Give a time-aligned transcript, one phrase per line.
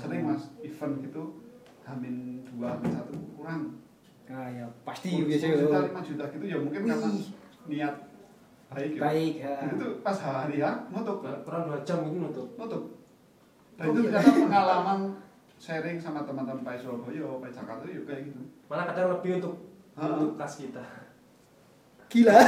[0.00, 1.22] sering mas event gitu
[1.82, 2.14] hamin
[2.46, 3.62] dua hamin satu kurang
[4.30, 7.26] Ah ya, pasti 10 biasa juta lima juta gitu ya mungkin karena Wih.
[7.66, 7.94] niat
[8.70, 9.54] baik ya Baik, ya.
[9.66, 12.82] itu pas hari ya nutup kurang dua jam gitu nutup nutup
[13.74, 14.10] dan Oh, itu iya.
[14.14, 15.00] ternyata pengalaman
[15.58, 18.40] sharing sama teman-teman Pak Surabaya Pak Jakarta ya kayak gitu
[18.70, 19.54] malah kadang lebih untuk
[19.98, 20.84] untuk kas kita
[22.06, 22.38] Gila.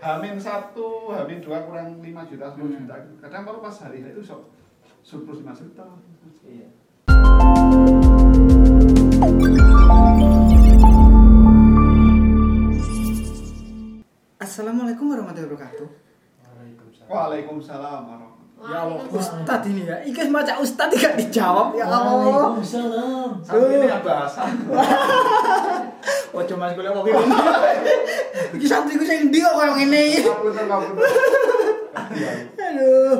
[0.00, 2.72] Hamin satu, Hamin dua kurang 5 juta, 10 Hmm.
[2.80, 2.96] juta.
[3.20, 4.48] Kadang baru pas hari itu sok
[5.02, 5.84] surplus 5 juta.
[6.46, 6.68] iya
[14.40, 15.88] Assalamualaikum warahmatullahi wabarakatuh.
[16.40, 18.28] Waalaikumsalam Waalaikumsalam warahmatullahi
[18.60, 19.96] Ya Allah, Ustadz ini ya.
[20.04, 22.12] Iki maca Ustadz tidak dijawab ya Allah.
[22.18, 23.28] Waalaikumsalam.
[23.44, 24.42] Satu ini bahasa.
[26.30, 27.20] Oh cuma sekolah kok ngene.
[28.56, 30.22] Iki santriku sing ndi kok koyo ngene.
[32.70, 33.14] Aduh.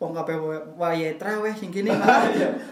[0.00, 0.32] Wong kabeh
[0.80, 1.92] wae traweh sing kene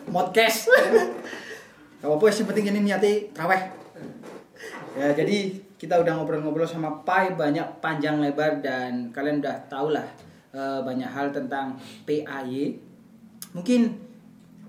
[0.09, 0.73] modcast.
[2.01, 3.69] Gak apa-apa sih penting ini niati traweh.
[4.97, 10.09] Ya jadi kita udah ngobrol-ngobrol sama Pai banyak panjang lebar dan kalian udah tau lah
[10.57, 11.77] eh, banyak hal tentang
[12.09, 12.81] PAY.
[13.53, 13.93] Mungkin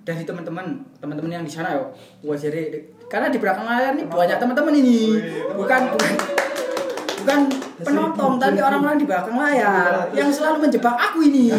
[0.03, 1.95] dari teman-teman, teman-teman yang di sana yo.
[2.35, 2.75] Jadi
[3.07, 5.15] karena di belakang layar ini banyak teman-teman ini.
[5.55, 6.13] Bukan bukan
[7.23, 7.39] bukan
[7.79, 11.49] penonton tapi orang-orang di belakang layar yang selalu menjebak aku ini.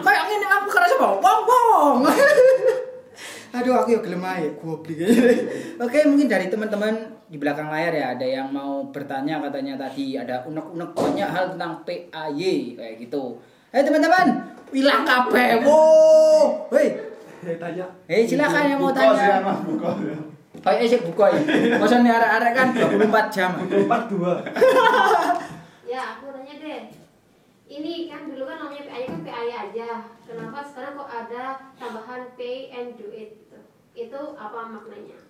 [0.00, 1.96] Kayak ini aku kerasa bau wong wong.
[3.52, 4.88] Aduh aku ya gelem ae goblok.
[5.84, 6.96] Oke, mungkin dari teman-teman
[7.28, 11.84] di belakang layar ya ada yang mau bertanya katanya tadi ada unek-unek banyak hal tentang
[11.84, 12.32] PAY
[12.72, 13.36] kayak gitu.
[13.72, 14.26] Ayo teman-teman,
[14.72, 15.60] hilang kabeh.
[15.64, 15.80] Wo.
[16.72, 19.42] Hei, Eh, tanya hei silakan yang mau tanya.
[19.66, 19.90] Buka.
[20.62, 21.42] Kayak esek buka ya.
[21.82, 23.50] Masa nih arek-arek kan 24 jam.
[23.58, 24.32] empat dua
[25.92, 26.82] Ya, aku nanya deh.
[27.68, 29.88] Ini kan dulu kan namanya PAY kan PAY aja.
[30.24, 31.44] Kenapa sekarang kok ada
[31.76, 33.58] tambahan pay and do it gitu?
[33.94, 35.20] Itu apa maknanya?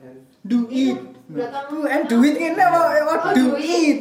[0.00, 0.98] And Do it.
[1.26, 3.98] Belakang- Do and do it kene apa what Oh, do do it.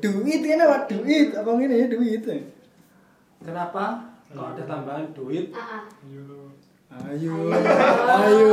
[0.00, 1.28] Do it kene what do it.
[1.34, 2.24] Apa ngene ya do it.
[3.42, 3.84] kenapa
[4.24, 5.84] kok ada tambahan duit Ah, ah.
[7.10, 7.34] Ayo.
[7.52, 8.48] Ayo.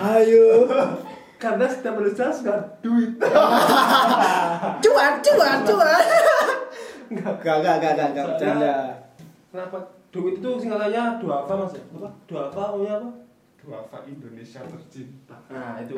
[0.00, 0.44] Ayo.
[1.40, 2.52] Karena setiap berusaha suka
[2.84, 3.16] duit.
[4.84, 6.04] Cuan, cuan, cuan.
[7.10, 8.74] Enggak, enggak, enggak, enggak, enggak bercanda.
[9.50, 9.78] kenapa
[10.14, 11.74] duit itu singkatannya dua apa mas?
[11.74, 12.08] Apa?
[12.28, 13.10] Dua apa punya apa?
[13.60, 15.36] Duafa Indonesia tercinta.
[15.50, 15.96] nah itu.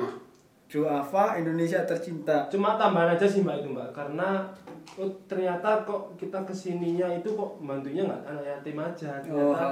[0.72, 2.48] Duafa Indonesia tercinta.
[2.48, 3.92] cuma tambahan aja sih mbak itu mbak.
[3.92, 4.48] Karena
[4.96, 9.20] oh, ternyata kok kita ke sininya itu kok bantunya nggak anak yatim aja.
[9.28, 9.68] Oh, ternyata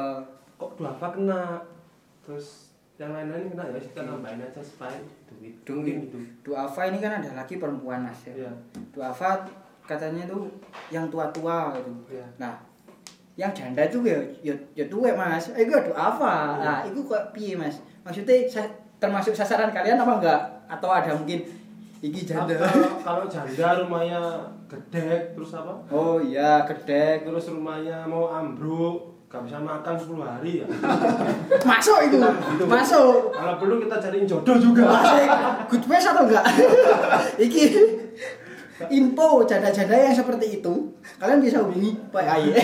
[0.60, 1.42] kok duafa kena.
[2.20, 2.69] Terus
[3.00, 4.92] yang lain-lain kena ya kita tambahin aja supaya
[5.24, 6.12] duit Duit.
[6.44, 8.36] Duafa ini kan ada laki perempuan mas ya.
[8.36, 8.52] Iya.
[8.92, 9.40] Duafa
[9.88, 10.52] katanya tuh
[10.92, 11.88] yang tua-tua gitu.
[12.12, 12.26] Iya.
[12.36, 12.60] Nah,
[13.34, 15.48] yang janda itu ya ya, ya tuwek mas.
[15.56, 16.60] Eh gue duafa.
[16.60, 16.60] Iya.
[16.60, 17.80] Nah, itu kok piye mas?
[18.04, 18.68] Maksudnya sa-
[19.00, 20.40] termasuk sasaran kalian apa enggak?
[20.68, 21.40] Atau ada mungkin
[21.98, 22.52] iki janda?
[22.52, 24.20] Apa, kalau janda rumahnya
[24.68, 27.24] gede terus apa Oh iya, gedek.
[27.24, 30.66] terus rumahnya mau ambruk gak bisa makan 10 hari ya
[31.70, 32.18] Masuk itu.
[32.18, 32.64] Gitu.
[32.66, 33.30] Masuk.
[33.30, 34.90] kalau perlu kita cariin jodoh juga.
[35.70, 36.44] Good face atau enggak?
[37.46, 37.64] Iki
[38.88, 40.72] info janda-janda yang seperti itu
[41.20, 42.56] kalian bisa hubungi Pak Aye.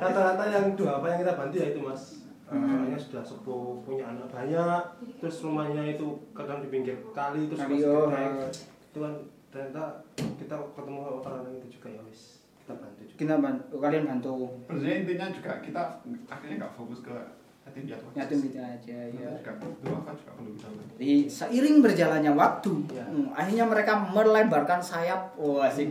[0.00, 4.32] rata-rata yang dua apa yang kita bantu ya itu mas orangnya sudah sepuh punya anak
[4.32, 4.82] banyak
[5.20, 8.48] terus rumahnya itu kadang di pinggir kali terus masih oh, oh.
[8.88, 9.14] itu kan
[9.52, 10.00] ternyata
[10.40, 12.31] kita ketemu orang-orang itu juga ya wis
[12.62, 14.30] kita bantu juga Kita bantu, kalian bantu
[14.64, 15.82] Sebenarnya intinya juga kita
[16.26, 17.14] akhirnya nggak fokus ke
[17.62, 18.04] yatim piatu.
[18.04, 19.30] aja yatim piatu aja ya.
[19.38, 19.52] Juga
[19.82, 20.92] Duafa juga perlu kita bantu.
[20.98, 23.04] Jadi seiring berjalannya waktu, Ya.
[23.06, 25.22] hmm, akhirnya mereka melebarkan sayap.
[25.36, 25.90] Oh, asik.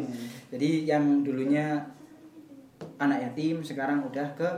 [0.51, 1.79] Jadi yang dulunya
[2.97, 4.49] anak yatim sekarang udah ke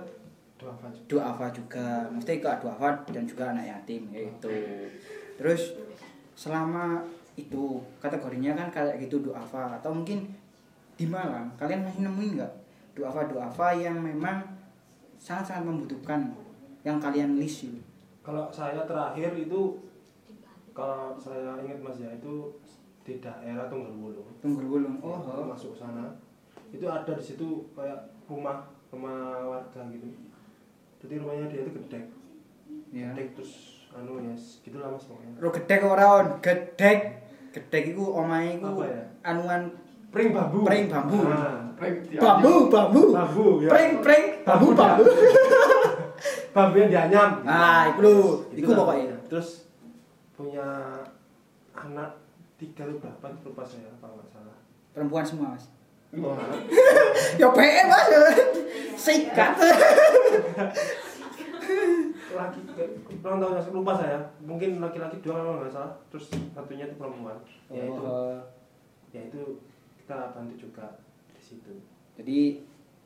[0.57, 1.88] doa apa juga duafa juga.
[2.09, 4.50] Mesti ke duafa dan juga anak yatim gitu.
[5.38, 5.78] Terus
[6.34, 10.29] selama itu kategorinya kan kayak gitu duafa atau mungkin
[10.93, 12.53] di Malang kalian masih nemuin nggak
[12.93, 14.45] duafa duafa yang memang
[15.17, 16.29] sangat-sangat membutuhkan
[16.83, 17.79] yang kalian list itu?
[18.21, 19.79] kalau saya terakhir itu
[20.73, 22.53] kalau saya ingat mas ya itu
[23.03, 24.95] di daerah Tunggal Wulung Tunggal Wulung.
[25.03, 26.07] oh, Oh, masuk sana
[26.73, 30.09] itu ada di situ kayak rumah rumah warga gitu
[31.03, 31.99] jadi rumahnya dia itu gede
[32.89, 33.09] ya.
[33.13, 33.53] gede terus
[33.93, 37.22] anu ya gitu lah mas pokoknya Ro gedek ora on, gedek.
[37.53, 39.03] Gedek iku omahe iku Apa ya?
[39.22, 39.69] anuan
[40.13, 41.17] pring bambu Pring bambu.
[41.25, 43.01] nah, Prank tiap- bambu, bambu.
[43.11, 45.03] bambu ya Pring pring bambu Bambu, bambu.
[46.55, 49.17] bambu yang dianyam Nah, lho, iku lah pokoknya.
[49.25, 49.65] terus
[50.31, 50.65] punya
[51.73, 52.13] anak
[52.55, 54.55] tiga atau berapa itu lupa saya kalau nggak salah
[54.91, 55.65] Perempuan semua, Mas.
[56.13, 56.37] Wah,
[57.41, 58.05] Ya PE, Mas.
[58.95, 59.51] Sikat.
[62.33, 62.59] laki
[63.15, 67.37] ulang tahun mas lupa saya mungkin laki-laki dua kalau nggak salah terus satunya itu perempuan
[67.67, 68.37] ya itu Oh,
[69.09, 69.41] ya itu
[70.03, 71.00] kita bantu juga
[71.32, 71.73] di situ
[72.14, 72.59] jadi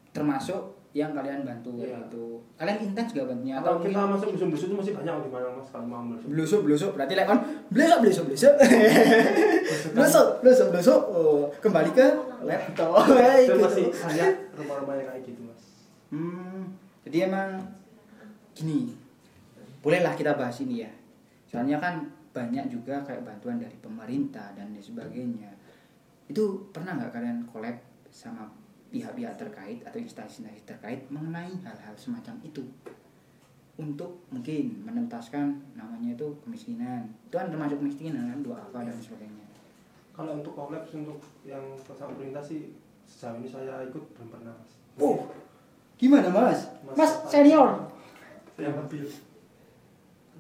[0.10, 2.10] termasuk yang kalian bantu Iya.
[2.10, 2.42] itu.
[2.58, 5.70] Kalian intens gak bantunya atau kita mungkin masuk busuk-busuk itu masih banyak di mana mas
[5.70, 7.40] kalau mau masuk blusuk blusuk berarti like on
[7.70, 8.54] blusuk blusuk blusuk
[9.94, 12.08] blusuk blusuk blusuk oh, kembali ke
[12.42, 13.62] laptop itu gitu.
[13.62, 15.62] masih banyak rumah-rumahnya kayak gitu mas
[16.08, 16.72] Hmm,
[17.04, 17.60] jadi emang
[18.56, 18.96] gini,
[19.84, 20.92] bolehlah kita bahas ini ya.
[21.44, 22.00] Soalnya kan
[22.32, 25.52] banyak juga kayak bantuan dari pemerintah dan lain sebagainya.
[26.28, 27.76] Itu pernah nggak kalian collab
[28.08, 28.48] sama
[28.88, 32.64] pihak-pihak terkait atau instansi-instansi terkait mengenai hal-hal semacam itu?
[33.78, 37.06] Untuk mungkin menentaskan namanya itu kemiskinan.
[37.30, 39.46] Itu kan termasuk kemiskinan kan, dua apa dan sebagainya.
[40.12, 42.74] kalau untuk kolaps untuk yang bersama pemerintah sih
[43.06, 45.30] sejauh ini saya ikut belum pernah mas Oh,
[45.94, 46.74] gimana mas?
[46.82, 47.86] Mas Mas senior.
[48.58, 49.06] yang lebih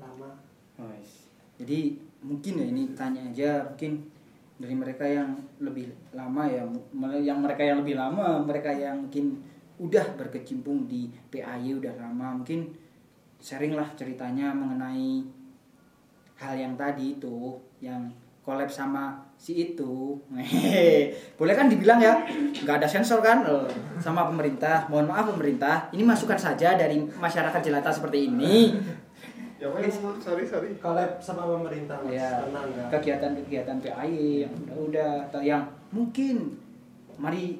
[0.01, 0.33] lama
[0.81, 1.29] Wes.
[1.61, 1.93] Jadi
[2.25, 4.01] mungkin ya ini tanya aja mungkin
[4.57, 6.65] dari mereka yang lebih lama ya
[7.21, 9.37] yang mereka yang lebih lama mereka yang mungkin
[9.77, 12.73] udah berkecimpung di PAY udah lama mungkin
[13.37, 15.21] sharing lah ceritanya mengenai
[16.41, 18.09] hal yang tadi itu yang
[18.47, 20.15] collab sama si itu.
[21.39, 22.23] Boleh kan dibilang ya
[22.63, 23.43] nggak ada sensor kan?
[23.43, 23.67] Eh,
[23.99, 28.71] sama pemerintah mohon maaf pemerintah ini masukan saja dari masyarakat jelata seperti ini
[29.57, 29.89] Ya wes,
[30.19, 30.69] sorry sorry.
[30.77, 36.61] collab sama pemerintah mas ya karena enggak kegiatan-kegiatan PAI yang udah-udah atau yang mungkin
[37.17, 37.57] mari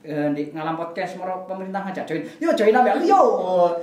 [0.00, 3.20] eh, di ngalam podcast mau pemerintah ngajak join yo join apa yo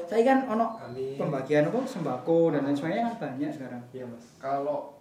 [0.04, 1.14] saya kan ono Amin.
[1.14, 4.98] pembagian apa sembako dan lain sebagainya kan banyak sekarang iya mas Kalau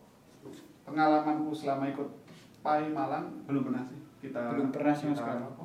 [0.82, 2.08] pengalamanku selama ikut
[2.60, 5.40] Pai Malang belum pernah sih kita Belum pernah kita sekali.
[5.40, 5.64] apa,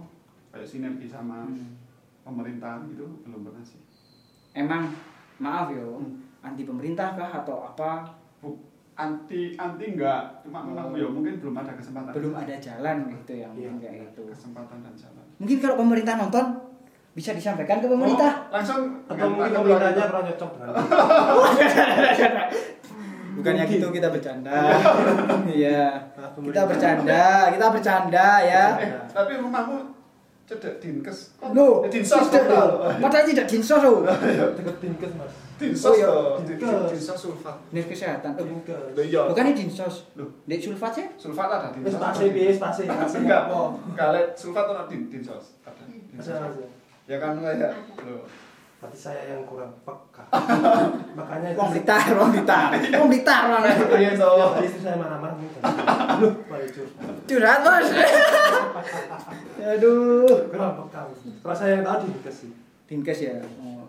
[0.50, 1.76] kayak sinergi sama Hmm.
[2.24, 3.80] pemerintahan gitu belum pernah sih.
[4.54, 4.88] emang
[5.38, 6.24] maaf yo Hmm.
[6.48, 8.08] Anti pemerintah kah atau apa
[8.38, 8.54] Bu,
[8.94, 10.96] anti anti enggak, cuma memang Oh.
[10.96, 12.12] ya mungkin belum ada kesempatan.
[12.12, 13.70] belum ada jalan gitu yang Iya.
[13.78, 15.26] kayak gitu kesempatan dan jalan.
[15.38, 16.46] mungkin kalau pemerintah nonton
[17.14, 20.74] bisa disampaikan ke pemerintah Oh, langsung atau mungkin pemerintahnya pernah cocok dengan
[23.34, 23.76] bukannya Mungkin.
[23.76, 24.58] gitu kita bercanda
[25.52, 25.82] iya
[26.14, 29.94] Nah, kita bercanda kita bercanda ya Eh, tapi rumahmu
[30.46, 31.38] cedek dinkes.
[31.52, 32.48] Loh, Eh, dinsos total.
[32.48, 32.88] loh.
[32.98, 34.08] Padahal tidak dinsos loh.
[34.56, 36.14] deket dinkes mas Dinsos Oh, iya.
[36.46, 36.70] Dinkes.
[36.94, 37.58] Dinsos sulfat.
[37.70, 38.32] Dinas kesehatan.
[38.38, 38.46] Eh,
[38.94, 39.26] Loh iya.
[39.26, 40.06] bukannya dinsos.
[40.14, 40.30] Loh.
[40.46, 41.06] Dek sulfat sih?
[41.18, 41.98] Sulfat ada wis dinsos.
[41.98, 43.50] pasti bis pasti pasti Enggak.
[43.50, 45.58] oh Kalau sulfat ada din dinsos.
[45.62, 45.84] Ada.
[45.90, 46.62] Dinsos.
[47.06, 47.74] Ya kan kayak
[48.04, 48.22] loh.
[48.78, 50.22] berarti saya yang kurang peka
[51.18, 52.70] makanya Wong Blitar, Wong Blitar.
[52.94, 53.66] Wong Blitar Wong.
[53.98, 54.54] Iya toh.
[54.54, 55.62] Tadi istri saya marah-marah mungkin
[56.22, 57.88] lu balik curhat Curhat, Bos.
[59.74, 60.30] Aduh.
[60.54, 61.02] kurang peka
[61.42, 62.52] kalau saya yang tahu dinkes sih
[62.86, 63.36] Dinkes ya.
[63.60, 63.84] Oh,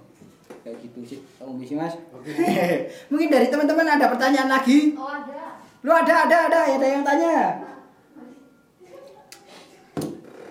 [0.68, 1.18] kayak gitu sih.
[1.40, 1.96] Kamu bisa, Mas.
[2.12, 2.36] Oke.
[3.10, 4.92] Mungkin dari teman-teman ada pertanyaan lagi?
[4.92, 5.64] Oh ada.
[5.80, 7.64] Lu ada, ada, ada, ada yang tanya.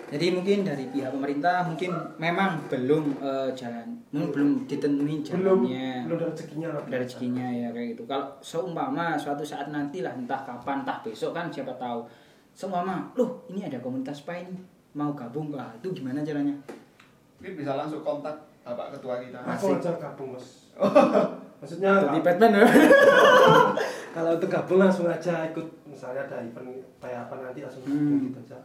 [0.07, 6.07] Jadi mungkin dari pihak pemerintah mungkin memang belum eh, jalan, mungkin belum ditentuin belum jalannya.
[6.07, 8.07] belum ada rezekinya lah ada rezekinya ya kayak gitu.
[8.07, 12.07] Kalau seumpama suatu saat nanti lah entah kapan entah besok kan siapa tahu.
[12.55, 16.55] Seumpama, loh ini ada komunitas PAI nih mau gabung lah itu gimana caranya?
[17.37, 18.33] Mungkin bisa langsung kontak
[18.67, 19.39] Bapak Ketua kita.
[19.39, 20.67] aku aja gabung mas.
[21.59, 22.65] Maksudnya Jadi nggak- Batman ya?
[24.13, 28.25] kalau untuk gabung langsung aja ikut misalnya ada event kayak apa nanti langsung gabung Hmm.
[28.25, 28.57] gitu aja.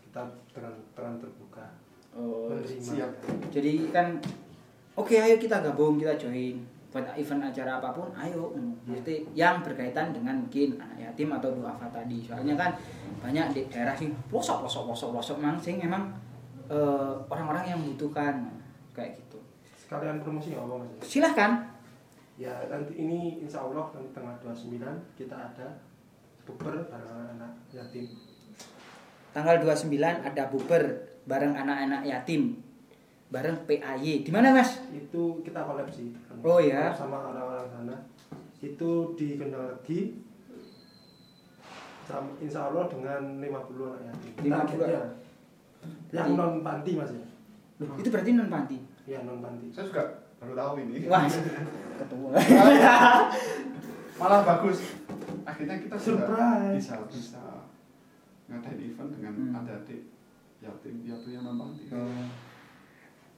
[0.00, 1.66] Kita dengan dengan terbuka.
[2.10, 2.82] Oh, menerima.
[2.82, 3.10] siap.
[3.48, 4.18] jadi kan
[4.92, 6.58] oke ayo kita gabung kita join.
[6.90, 8.50] Buat event acara apa pun ayo
[8.82, 12.18] mesti yang berkaitan dengan mungkin anak yatim atau duafa tadi.
[12.20, 12.74] Soalnya kan
[13.20, 15.54] banyak di daerah sing pelosok pelosok pelosok pelosok mang.
[15.56, 16.10] Sing emang
[16.66, 18.42] eh, orang-orang yang membutuhkan
[18.90, 19.29] kayak gitu
[19.90, 21.02] sekalian promosi apa mas?
[21.02, 21.66] Silahkan.
[22.38, 24.78] Ya nanti ini insya Allah nanti tanggal 29
[25.18, 25.66] kita ada
[26.46, 28.06] buber bareng anak yatim.
[29.34, 30.82] Tanggal 29 ada buber
[31.26, 32.62] bareng anak-anak yatim.
[33.34, 34.78] Bareng PAY di mana mas?
[34.94, 36.14] Itu kita collab sih
[36.46, 36.94] Oh, ya.
[36.94, 37.96] sama orang-orang sana.
[38.62, 39.74] Itu di Kendal
[42.38, 44.32] insya Allah dengan 50 anak yatim.
[44.38, 44.54] 50.
[44.54, 45.02] Targetnya.
[46.14, 47.26] yang Jadi- non panti mas ya?
[47.82, 50.04] Loh, itu berarti non panti ya non panti Saya juga
[50.38, 51.04] baru tahu ini.
[51.04, 51.26] wah
[51.98, 52.26] ketemu
[54.20, 54.78] Malah bagus.
[55.42, 56.76] Akhirnya kita Surprise.
[56.76, 57.42] bisa bisa
[58.46, 59.56] ngadain event dengan Hmm.
[59.56, 60.02] adik-adik
[60.60, 61.88] yatim piatu yang non panti.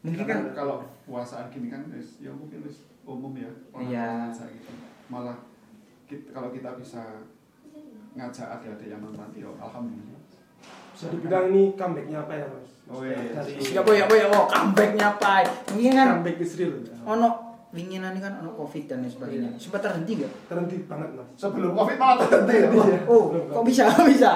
[0.03, 4.07] mungkin Karena kan kalau puasaan gini kan wis- ya mungkin wis umum ya orang Iya.
[4.27, 4.73] ngajak gitu.
[5.07, 5.39] Malah
[6.05, 7.03] kita, kalau kita bisa
[8.13, 10.22] ngajak adik-adik yang non panti, ya alhamdulillah.
[11.03, 12.71] Bisa dibilang ini comebacknya apa ya mas?
[12.87, 13.19] Oh, iya.
[13.35, 14.27] dari siapa ya apa ya?
[14.29, 15.43] Oh comebacknya pai
[15.75, 17.29] mungkin kan comeback Israel ono
[17.73, 19.51] winginan kan ono covid dan lain sebagainya.
[19.51, 19.59] Iya.
[19.59, 20.33] sempat terhenti nggak?
[20.47, 21.27] Terhenti banget mas.
[21.35, 22.69] Sebelum Covid malah terhenti ya.
[22.71, 22.99] Iya.
[23.11, 24.31] oh kok bisa bisa?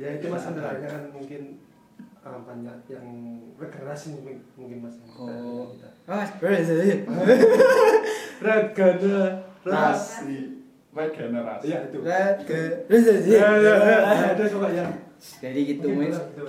[0.00, 1.60] Ya itu mas kendalanya kan mungkin
[2.18, 3.06] uh, banyak yang
[3.60, 5.76] regenerasi mungkin- mungkin mas Oh.
[5.76, 5.88] Kita.
[6.08, 7.04] mas berarti
[8.48, 10.38] regenerasi.
[10.92, 11.64] Regenerasi.
[11.66, 11.98] iya itu.
[12.00, 13.28] Regenerasi.
[13.28, 13.98] Ya ya ya
[14.32, 14.86] ada coba ya
[15.38, 16.18] jadi gitu Mungkin mas.
[16.26, 16.42] gitu,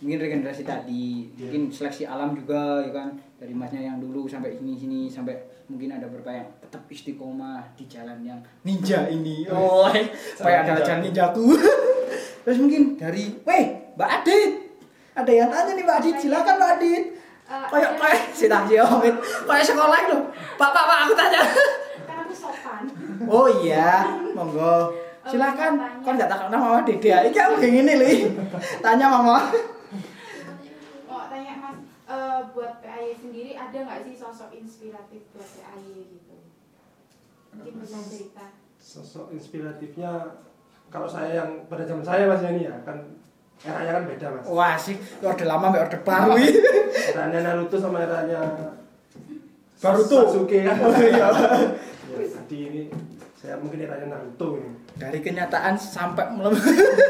[0.00, 1.40] mungkin regenerasi tadi Iya.
[1.42, 3.10] mungkin seleksi alam juga ya kan?
[3.36, 5.34] Dari masnya yang dulu sampai sini sini sampai
[5.66, 9.44] mungkin ada beberapa yang tetap istiqomah di jalan yang ninja ini.
[9.48, 9.90] Oh
[10.32, 11.52] supaya ada jalan ninjaku.
[12.42, 14.50] Terus mungkin dari weh mbak Adit
[15.12, 17.04] ada yang tanya nih mbak Adit silakan mbak Adit.
[17.44, 20.18] Eh, kayak kayak si Tahji Omid kayak sekolah itu
[20.54, 21.42] pak pak pak aku tanya.
[22.00, 22.82] Kan aku sopan.
[23.26, 24.94] oh iya monggo
[25.30, 28.12] silakan kan nggak takut nama mama dede ini aku kayak gini li
[28.80, 29.38] tanya mama
[31.06, 36.34] Mau tanya Mas, eh, buat PAY sendiri ada nggak sih sosok inspiratif buat PAY gitu?
[37.50, 38.44] Mungkin bisa cerita.
[38.76, 40.10] sosok inspiratifnya
[40.88, 42.98] kalau saya yang pada zaman saya mas ini ya kan
[43.60, 46.50] eranya kan beda mas Wah sih, orde lama mbak orde baru ini.
[47.06, 48.40] eranya Naruto sama eranya
[49.76, 50.16] Baruto.
[50.26, 51.28] Sasuke Oh, iya.
[52.10, 52.82] Ya, jadi ini
[53.34, 54.70] saya mungkin eranya Naruto ini
[55.00, 56.52] Dari kenyataan sampai melem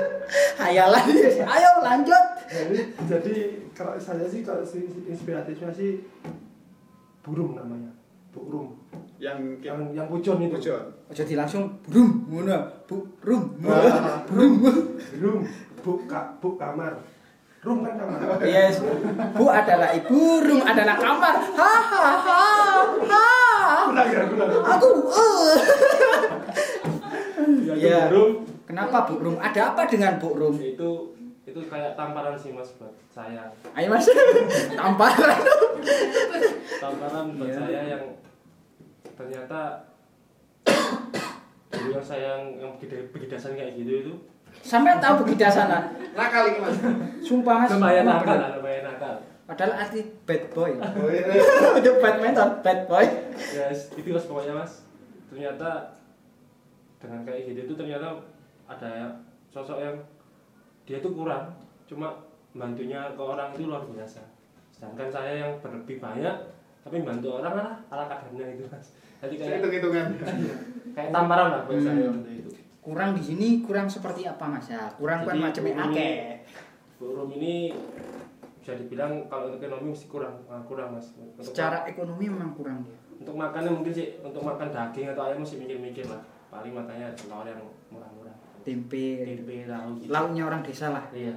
[0.63, 1.05] hayalan.
[1.43, 2.25] Ayo lanjut.
[2.47, 2.79] jadi,
[3.11, 3.35] jadi
[3.75, 6.07] kalau saya sih kalau si inspiratifnya sih
[7.21, 7.91] burung namanya
[8.31, 8.79] burung
[9.21, 10.81] Yang yang yang pucon itu Pujon.
[11.13, 12.57] Jadi langsung brum, ngono,
[12.89, 14.25] bu, rum, Wah.
[14.25, 14.65] brum.
[15.13, 15.45] burung
[15.85, 16.97] bu ka, bu kamar
[17.61, 18.81] rum kan kamar Yes,
[19.37, 21.37] bu adalah ibu, rum adalah kamar.
[21.53, 22.41] Ha ha ha
[23.05, 23.27] ha.
[24.01, 24.23] Ya.
[24.79, 25.59] Aku, eh.
[27.81, 28.01] Ya, Iya.
[28.07, 28.33] burung
[28.63, 29.37] Kenapa bu rum?
[29.37, 30.55] Ada apa dengan bu rum?
[30.55, 30.91] itu
[31.43, 34.07] itu kayak tamparan sih mas buat saya Ayo mas,
[34.79, 35.39] tamparan.
[36.77, 37.57] tamparan buat Iya.
[37.57, 38.03] saya yang
[39.13, 39.61] ternyata
[41.71, 44.15] dulu yang saya yang, yang begida- begidasan kayak gitu itu
[44.61, 45.95] Sampai tahu begitu sana.
[46.13, 46.75] Nakal ini mas.
[47.21, 47.71] Sumpah mas.
[47.71, 49.15] lumayan nakal lah, lumayan nakal
[49.47, 50.75] Padahal arti bad boy.
[50.75, 51.27] Oh, iya.
[51.79, 53.03] Itu bad mentor, bad boy.
[53.51, 54.87] ya itu mas pokoknya mas
[55.27, 55.91] ternyata
[57.01, 58.21] dengan kayak gitu itu ternyata
[58.67, 59.17] ada
[59.49, 59.97] sosok yang
[60.85, 61.49] dia tuh kurang
[61.85, 62.13] cuma
[62.53, 64.21] bantunya ke orang itu luar biasa
[64.71, 66.37] sedangkan saya yang berlebih banyak
[66.81, 70.07] tapi bantu orang lah ala kadarnya itu mas jadi kayak Hitung hitungan.
[70.97, 71.87] kayak tamparan lah buat Hmm.
[71.87, 74.89] saya waktu itu Kurang di sini kurang seperti apa mas ya?
[74.91, 76.17] Kurang kan macamnya ini- akeh.
[76.97, 77.77] forum ini
[78.57, 82.81] bisa dibilang kalau untuk ekonomi mesti kurang ah, kurang mas untuk, Secara ekonomi memang kurang
[82.83, 82.97] dia.
[83.15, 87.47] untuk makannya mungkin sih untuk makan daging atau ayam mesti mikir-mikir lah paling makanya telur
[87.47, 91.05] yang murah-murah Tempe, tempe tahu gitu lauknya orang desa lah.
[91.17, 91.33] iya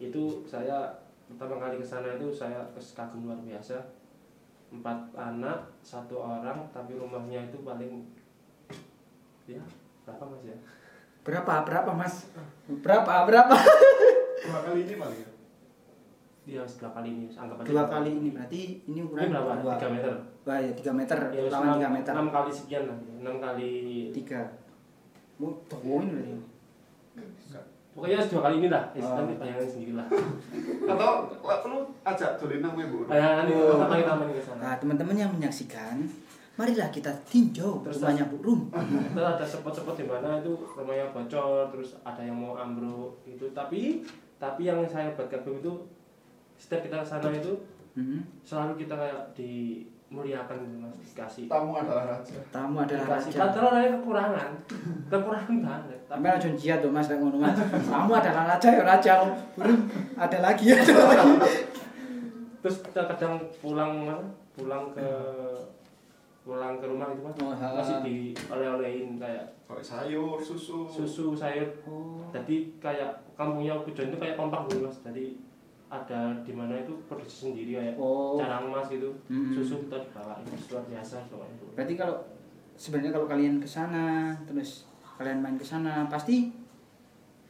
[0.00, 0.88] itu saya
[1.28, 3.76] pertama kali ke sana itu saya kagum luar biasa
[4.72, 8.06] empat anak satu orang tapi rumahnya itu paling
[9.44, 9.60] ya
[10.06, 10.56] berapa mas ya
[11.26, 11.66] Berapa?
[11.66, 12.30] Berapa mas?
[12.70, 13.26] Berapa?
[13.26, 13.56] Berapa?
[14.46, 15.30] Dua kali ini paling ya.
[16.46, 19.74] dia berapa kali ini anggap aja Dua kali ini berarti ini ini ukuran berapa dua.
[19.74, 20.14] tiga meter
[20.46, 22.12] Wah ya tiga meter, ya lawan tiga meter.
[22.12, 23.70] enam kali sekian lah enam kali
[24.14, 24.46] Tiga.
[25.36, 26.38] Mau tolongin
[27.12, 27.74] berarti.
[27.92, 29.16] pokoknya dua kali ini lah ya, Oh.
[29.16, 30.04] nanti bayangin sendiri lah
[30.92, 31.10] Atau
[31.40, 33.04] lah, lu ajak dolin nang bu.
[33.04, 33.88] bayangan itu Oh.
[33.88, 35.96] kita main ke sana Nah teman-teman yang menyaksikan,
[36.54, 38.60] marilah kita tinjau Terus, rumahnya Bu Rum.
[39.12, 44.04] terus ada spot-spot di mana itu rumahnya bocor terus ada yang mau ambruk gitu tapi
[44.36, 45.72] tapi yang saya buat kagum itu
[46.54, 47.52] setiap kita ke sana itu
[47.92, 48.20] Hmm.
[48.42, 49.32] selalu kita kayak
[50.06, 52.38] dimuliakan gitu mas dikasih Tamu adalah raja.
[52.48, 53.40] Tamu adalah dikasih raja.
[53.42, 54.50] padahal orangnya kekurangan
[55.10, 57.58] kekurangan banget Tapi aja jihad tuh mas, ngono mas.
[57.58, 59.12] Kamu adalah raja ya raja.
[60.14, 61.30] Ada lagi ada lagi.
[62.62, 64.18] terus kita kadang pulang mana
[64.52, 65.06] pulang ke
[66.42, 70.86] pulang ke rumah itu mas Oh, masih dioleh-olehin kayak Kayak sayur, susu.
[70.86, 72.22] susu sayur Oh.
[72.30, 75.34] jadi kayak kampungnya Pujon itu kayak kompak gitu mas jadi
[75.86, 78.34] ada di mana itu produksi sendiri kayak Oh.
[78.36, 79.50] carang emas gitu Hmm.
[79.50, 82.16] susu kita dibawa itu luar biasa soalnya itu Berarti kalau
[82.74, 84.04] sebenarnya kalau kalian ke sana
[84.42, 86.50] terus kalian main ke sana pasti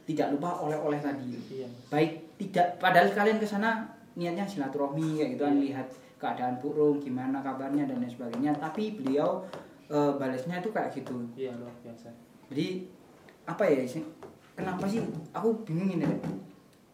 [0.05, 1.35] tidak lupa oleh-oleh tadi.
[1.51, 5.65] iya Baik tidak padahal kalian ke sana niatnya silaturahmi kayak gitu kan Iya.
[5.65, 9.45] lihat keadaan burung gimana kabarnya dan lain sebagainya tapi beliau
[9.87, 11.15] eh, balasnya itu kayak gitu.
[11.35, 12.11] iya luar biasa
[12.47, 12.91] Jadi
[13.45, 14.03] apa ya sih?
[14.53, 14.99] Kenapa sih
[15.31, 16.07] aku bingung ini.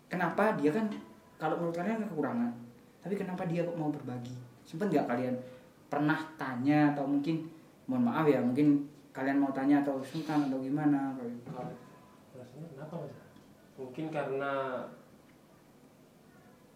[0.07, 0.89] Kenapa dia kan
[1.43, 2.55] kalau menurut kalian kekurangan,
[3.03, 4.31] tapi kenapa dia kok mau berbagi?
[4.63, 5.35] Sempet nggak kalian
[5.91, 7.51] pernah tanya atau mungkin
[7.91, 11.11] mohon maaf ya mungkin kalian mau tanya atau sungkan atau gimana?
[11.19, 11.75] Kalau
[12.79, 13.15] kenapa mas
[13.75, 14.53] mungkin karena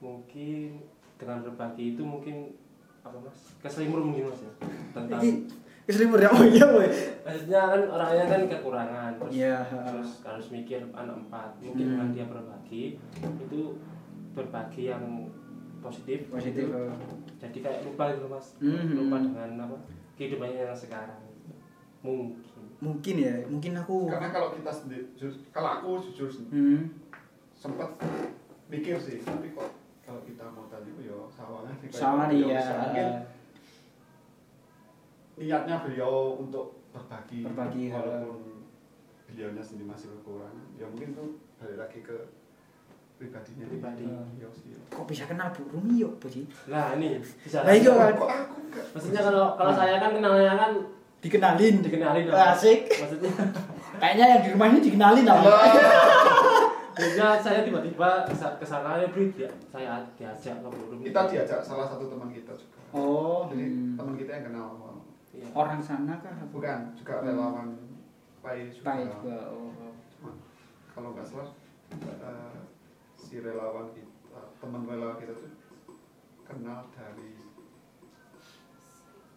[0.02, 0.82] mungkin
[1.16, 2.52] dengan berbagi itu mungkin
[3.00, 4.52] apa mas keselimur mungkin mas ya
[4.92, 5.20] tentang
[5.86, 6.90] keselimur ya oh iya boy.
[7.22, 9.56] maksudnya kan orangnya kan kekurangan terus, Iya.
[9.70, 11.92] terus harus mikir anak empat mungkin Hmm.
[11.94, 12.84] dengan dia berbagi
[13.22, 13.60] itu
[14.36, 15.02] berbagi yang
[15.80, 16.68] positif Positif.
[16.68, 16.76] gitu.
[16.76, 16.92] oh.
[17.40, 18.92] jadi kayak lupa gitu mas Hmm.
[18.92, 19.76] lupa dengan apa
[20.14, 21.20] kehidupannya yang sekarang
[22.04, 22.44] mungkin
[22.76, 24.04] Mungkin ya, mungkin aku.
[24.04, 25.08] Karena kalau kita sendiri,
[25.48, 26.92] kalau aku jujur sih, Hmm.
[27.56, 27.88] sempat
[28.68, 29.72] mikir sih, tapi kok
[30.04, 31.88] kalau kita mau tadi ya sawangan sih.
[31.88, 32.60] Sama beliau dia.
[32.60, 32.72] bisa.
[32.76, 33.08] Mungkin
[35.36, 38.64] niatnya beliau untuk berbagi, Berbagi, walaupun
[39.24, 40.66] beliaunya sendiri masih kekurangan.
[40.76, 42.16] Ya mungkin tuh balik lagi ke
[43.16, 44.04] pribadinya Pribadi.
[44.04, 44.76] beliau sih.
[44.86, 46.44] Kok bisa kenal Bu Rumi yuk, Bu Ji?
[46.66, 48.84] nah ini bisa Nah, itu kan Kok aku enggak?
[48.92, 50.72] maksudnya kalau kalau saya kan kenalnya kan
[51.18, 51.74] dikenalin.
[51.80, 52.92] dikenalin Asik.
[52.92, 53.32] maksudnya
[53.96, 55.48] Kayaknya yang di rumah ini dikenalin apa?
[56.92, 61.84] Biasanya saya tiba-tiba ke sana ya beri dia saya diajak ke forum Kita diajak salah
[61.86, 62.80] satu teman kita juga.
[62.90, 63.96] Oh, Jadi hmm.
[63.96, 64.68] teman kita yang kenal.
[65.30, 65.48] Iya.
[65.52, 66.32] orang sana kah?
[66.48, 67.24] Bukan, juga Hmm.
[67.26, 67.68] relawan
[68.40, 68.84] Pai juga.
[68.86, 69.36] Baik juga.
[69.50, 69.68] Oh.
[70.08, 70.30] Cuma
[70.88, 71.48] kalau nggak salah
[71.92, 72.56] eh,
[73.36, 75.52] si relawan kita, teman relawan kita tuh
[76.40, 77.36] kenal dari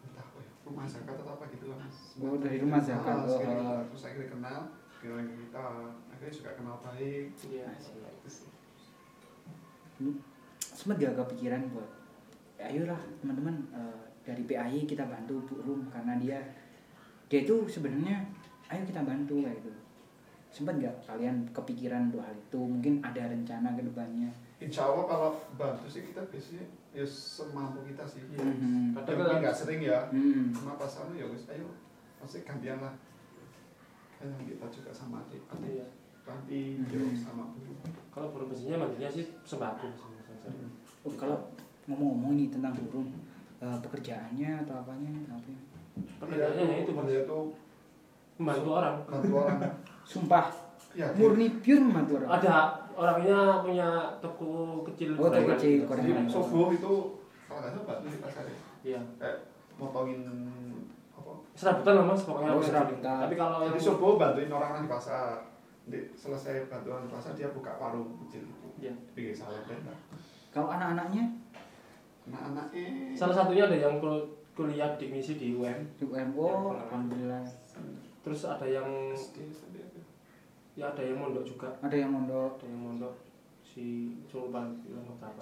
[0.08, 2.16] entah apa ya, rumah zakat atau apa gitu lah mas.
[2.16, 3.12] Oh, dari rumah zakat.
[3.12, 3.84] Ah, terus akhirnya- Oh.
[3.92, 4.60] terus akhirnya kenal,
[5.04, 5.66] kenal kita,
[6.16, 7.28] akhirnya juga kenal baik.
[7.44, 7.68] Iya.
[8.08, 8.48] Itu sih.
[10.64, 11.92] Sempet gak kepikiran buat
[12.56, 16.40] ya ayolah teman-teman eh, dari PAI kita bantu Bu Rum karena dia
[17.28, 18.24] dia itu sebenarnya
[18.70, 19.72] ayo kita bantu kayak gitu.
[20.50, 22.58] Sempet gak kalian kepikiran untuk hal itu?
[22.60, 24.30] Mungkin ada rencana ke depannya.
[24.60, 28.20] Insya Allah kalau bantu sih kita biasanya ya semampu kita sih.
[28.34, 28.44] Iya.
[28.44, 28.52] Ya,
[28.98, 30.00] Kadang mungkin kan nggak sering ya.
[30.12, 30.52] Hmm.
[30.52, 31.70] Cuma pas anu ya wis ayo
[32.20, 32.92] pasti gantian lah.
[34.20, 35.88] Kan kita juga sama adik, adik Iya.
[36.28, 36.92] Mhm.
[36.92, 37.72] yo sama Bu.
[38.12, 40.12] Kalau profesinya mandinya sih sembako sih.
[41.08, 41.40] Oh, kalau
[41.88, 43.10] ngomong-ngomong nih tentang burung
[43.60, 45.62] eh, pekerjaannya atau apanya apa ya?
[46.20, 47.54] Pekerjaannya ya itu mas dia tuh
[48.36, 48.96] membantu orang.
[49.08, 49.60] bantu orang.
[50.10, 50.50] Sumpah
[50.98, 52.42] Ya, murni pure orang.
[52.42, 55.14] Ada orangnya punya toko kecil.
[55.22, 55.86] Oh, toko kecil,
[56.26, 56.94] subuh itu
[57.46, 58.58] kalau nggak salah di pasar ya.
[58.82, 59.02] Iya.
[59.22, 59.38] Kayak
[59.78, 60.22] motongin
[61.14, 61.32] apa?
[61.54, 62.52] Serabutan lah mas pokoknya.
[62.58, 63.18] Oh, serabutan.
[63.22, 65.46] Tapi kalau yang Jadi subuh bantuin orang di pasar.
[65.86, 68.68] Nanti selesai bantuan di pasar dia buka warung kecil itu.
[68.82, 68.94] Iya.
[69.14, 69.94] Bikin salad tenda.
[70.50, 71.38] Kalau anak-anaknya
[72.30, 74.26] Anak-anaknya salah satunya ada yang kul-
[74.58, 75.86] kuliah di misi di UM.
[75.98, 77.46] di UMO, alhamdulillah.
[78.26, 78.86] Terus ada yang?
[80.80, 81.68] Ya ada yang mondok juga.
[81.84, 82.56] Ada yang mondok.
[82.58, 83.14] Ada yang mondok
[83.62, 83.86] si
[84.26, 85.42] Sultan bilang berapa?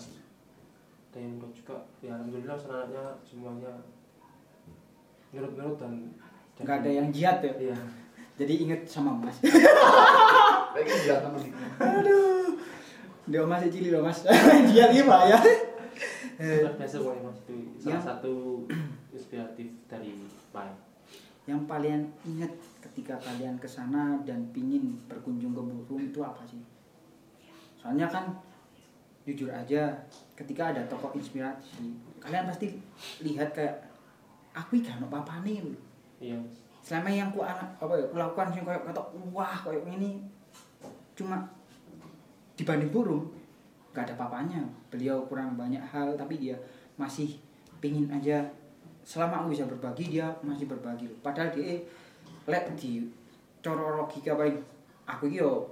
[1.08, 1.78] Ada yang mondok juga.
[2.02, 3.74] Ya alhamdulillah senangnya semuanya
[5.32, 5.94] nurut-nurut dan
[6.58, 7.54] Nggak ada yang jihad ya.
[7.70, 7.78] Iya.
[8.38, 9.38] Jadi inget sama Mas.
[10.74, 11.58] Lagi dia teman itu.
[11.78, 12.50] Aduh.
[13.28, 14.26] Dia masih cili loh Mas.
[14.70, 15.40] jihad gimana ya?
[16.38, 18.34] Eh, Luar biasa mas itu salah Yang- satu
[19.10, 20.14] inspiratif dari
[20.54, 20.70] Pai.
[21.48, 22.52] yang paling inget
[22.92, 26.62] ketika kalian ke sana dan pingin berkunjung ke burung itu apa sih?
[27.78, 28.34] Soalnya kan
[29.28, 29.92] jujur aja
[30.40, 31.92] ketika ada tokoh inspirasi
[32.24, 32.80] kalian pasti
[33.20, 33.76] lihat kayak
[34.56, 35.60] aku gak ono apa nih
[36.18, 36.34] Iya.
[36.82, 38.98] Selama yang ku anak apa ya ku lakukan sing kayak kata
[39.30, 40.18] wah kayak ini
[41.14, 41.46] cuma
[42.58, 43.30] dibanding burung
[43.94, 44.66] gak ada papanya.
[44.90, 46.58] Beliau kurang banyak hal tapi dia
[46.98, 47.38] masih
[47.78, 48.42] pingin aja.
[49.06, 51.06] Selama aku bisa berbagi dia masih berbagi.
[51.22, 51.86] Padahal dia
[52.48, 53.04] lek di
[53.60, 54.56] coro logika paling
[55.04, 55.68] aku iki yo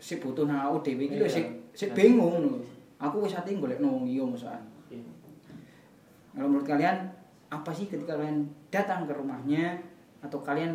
[0.00, 1.36] sik butuh nang aku dhewe iki lho Iya.
[1.36, 2.56] sik sik bingung lho.
[2.96, 4.60] Aku wis ate golek nang iya masakan.
[4.88, 5.04] Iya.
[6.34, 6.96] kalau menurut kalian
[7.46, 9.78] apa sih ketika kalian datang ke rumahnya
[10.18, 10.74] atau kalian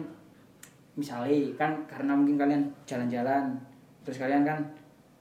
[0.95, 3.59] misalnya kan karena mungkin kalian jalan-jalan
[4.07, 4.59] terus kalian kan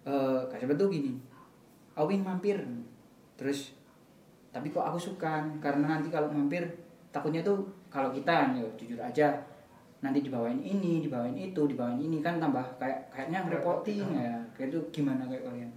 [0.07, 1.19] eh kasih betul gini
[1.99, 2.59] aku ingin mampir.
[3.35, 3.75] Terus
[4.55, 5.43] tapi kok aku suka?
[5.59, 6.63] Karena nanti kalau mampir
[7.11, 9.35] takutnya tuh kalau kita ya jujur aja
[9.99, 14.79] nanti dibawain ini dibawain itu dibawain ini kan tambah kayak kayaknya ngerepotin ya kayak itu
[14.93, 15.71] gimana kayak kalian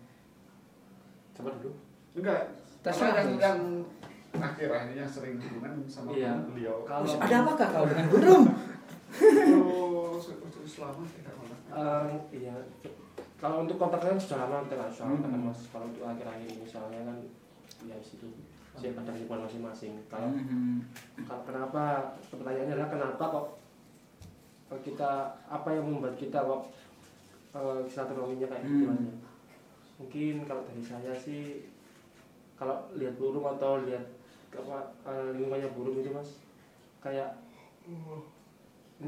[1.31, 1.71] Coba dulu.
[2.13, 2.43] Enggak.
[2.83, 3.59] Karena yang, yang
[4.35, 6.37] akhir-akhir yang sering hubungan sama Iya.
[6.43, 6.83] beliau.
[6.83, 8.45] Kalau- Terus ada apakah kau dengan terus
[10.67, 11.33] selama tidak.
[11.71, 12.55] Eh, iya.
[13.39, 15.23] Kalau untuk kontaknya sudah lama kita nggak soal Hmm.
[15.23, 15.59] kan mas.
[15.73, 17.17] Kalau untuk akhir-akhir ini misalnya kan
[17.87, 18.27] ya situ
[18.77, 19.97] siapa ada hubungan masing-masing.
[20.05, 20.83] Kalau Hmm.
[21.25, 21.83] Kalau kenapa
[22.29, 23.45] pertanyaannya adalah kenapa kok
[24.77, 25.11] kita
[25.45, 26.61] apa yang membuat kita uh,
[27.83, 28.95] silaturahminya kayak gitu Hmm.
[28.95, 29.11] aja
[29.97, 31.69] mungkin kalau dari saya sih
[32.55, 34.01] kalau lihat burung atau lihat
[34.51, 36.41] apa eh, lingkungannya burung itu mas
[36.97, 37.29] kayak
[37.85, 38.19] uh,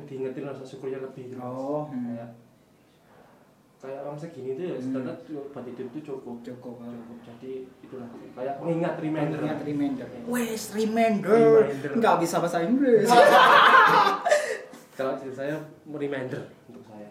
[0.02, 2.06] diingetin rasa syukurnya lebih gitu mas Oh, hmm.
[2.08, 2.30] kayak
[3.80, 4.94] kayak orang segini tuh ya Hmm.
[4.94, 10.08] ternyata buat hidup itu cukup cukup cukup jadi itulah kayak pengingat reminder Ingat reminder.
[10.26, 11.68] Wes reminder.
[11.92, 13.10] Enggak bisa bahasa Inggris.
[14.94, 15.56] kalau dari saya
[15.90, 17.10] reminder untuk saya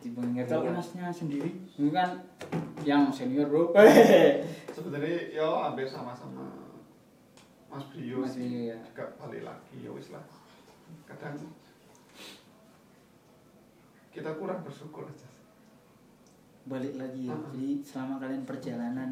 [0.00, 2.16] Di pengingat Kalau masnya sendiri, ini kan
[2.80, 3.68] yang senior bro.
[4.74, 6.48] sebenarnya ya hampir sama-sama
[7.68, 8.78] Mas Brio Mas sih Brio, ya.
[8.80, 10.24] juga balik lagi ya wis lah
[11.06, 11.36] kadang
[14.10, 15.30] kita kurang bersyukur aja
[16.60, 17.32] Balik lagi ya.
[17.32, 17.40] Ah.
[17.50, 19.10] Jadi selama kalian perjalanan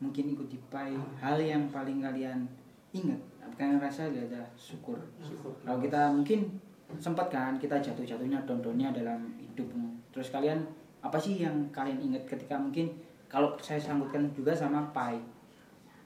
[0.00, 2.48] mungkin ikut di pai, hal yang paling kalian
[2.96, 3.20] ingat,
[3.60, 4.96] kalian rasa ada syukur.
[5.20, 6.48] syukur Kalau kita mungkin
[6.96, 9.68] sempat kan kita jatuh-jatuhnya down-downnya dalam hidup.
[10.08, 10.64] Terus kalian
[11.04, 12.88] apa sih yang kalian ingat ketika mungkin
[13.28, 15.20] kalau saya sangkutkan juga sama pai.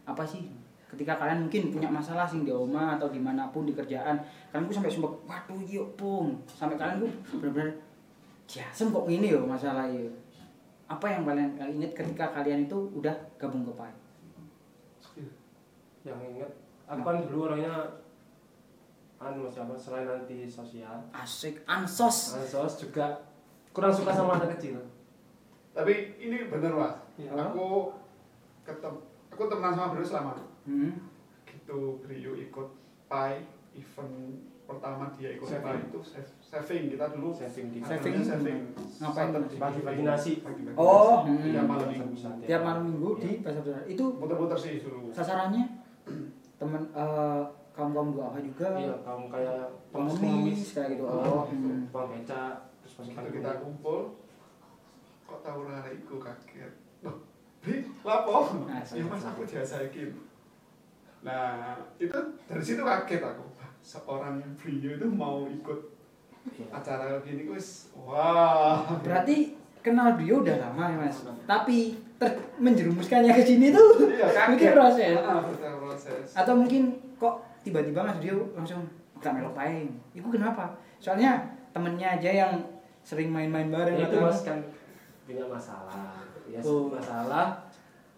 [0.03, 0.51] Apa sih
[0.91, 4.19] ketika kalian mungkin punya masalah sing di rumah atau di mana pun di kerjaan
[4.51, 6.35] kalian tuh sampai sumpah waduh yuk pung.
[6.51, 7.71] Sampai kalian tuh benar-benar
[8.51, 10.11] jasem kok gini yo masalah yo.
[10.91, 13.95] Apa yang kalian kalian ingat ketika kalian itu udah gabung ke pai?
[16.03, 16.53] Yang ingat
[16.91, 17.73] aku kan dulu orangnya
[19.23, 23.23] anu mas apa selain anti sosial asik ansos ansos juga
[23.71, 24.83] kurang suka sama anak kecil
[25.71, 27.29] tapi ini bener mas Iya.
[27.37, 27.93] aku
[28.63, 28.95] ketem
[29.29, 30.33] aku temenan sama Brio selama
[30.65, 30.91] hmm.
[31.45, 32.69] gitu Brio ikut
[33.05, 34.17] pai event
[34.63, 35.61] pertama dia ikut Saving.
[35.63, 36.01] pai itu
[36.41, 38.15] saving kita dulu saving di Saving.
[38.25, 40.33] Saving Ngapain, di- Bagi-bagi nasi.
[40.73, 41.37] Oh, nasi.
[41.37, 41.53] hmm.
[41.53, 42.09] tiap malam minggu
[42.47, 43.45] tiap malam minggu di Iya.
[43.45, 45.65] pasar besar itu muter-muter sih dulu sasarannya
[46.61, 48.69] teman eh, kaum kaum duaha juga.
[48.77, 51.05] Iya kaum kayak pengemis kayak gitu.
[51.09, 51.89] Oh oh hmm.
[51.89, 52.43] bang beca
[52.85, 54.01] terus pas Waktu kita kumpul.
[55.25, 56.73] Kok tahu lari iku kaget?
[57.01, 57.17] Loh
[57.63, 58.67] Bri, lapo?
[58.67, 60.11] Nah, ya mas aku diajakin
[61.23, 62.19] nah itu
[62.51, 63.47] dari situ kaget aku.
[63.83, 65.81] Seorang Brio itu mau ikut
[66.75, 68.83] acara gini wis wah.
[69.07, 71.23] Berarti kenal Dio udah lama ya mas?
[71.47, 74.11] Tapi ter menjerumuskannya ke sini tuh.
[74.11, 75.15] Iya mungkin proses.
[75.23, 75.43] Ah,
[75.79, 76.27] proses.
[76.35, 76.99] Atau mungkin
[77.63, 78.83] tiba-tiba mas Dio langsung
[79.17, 80.75] gak melok paing itu kenapa?
[80.99, 81.39] Soalnya
[81.71, 82.53] temennya aja yang
[83.01, 84.59] sering main-main bareng Ya, itu mas kan
[85.23, 86.19] punya masalah.
[86.45, 86.87] Ya Oh.
[86.87, 87.63] masalah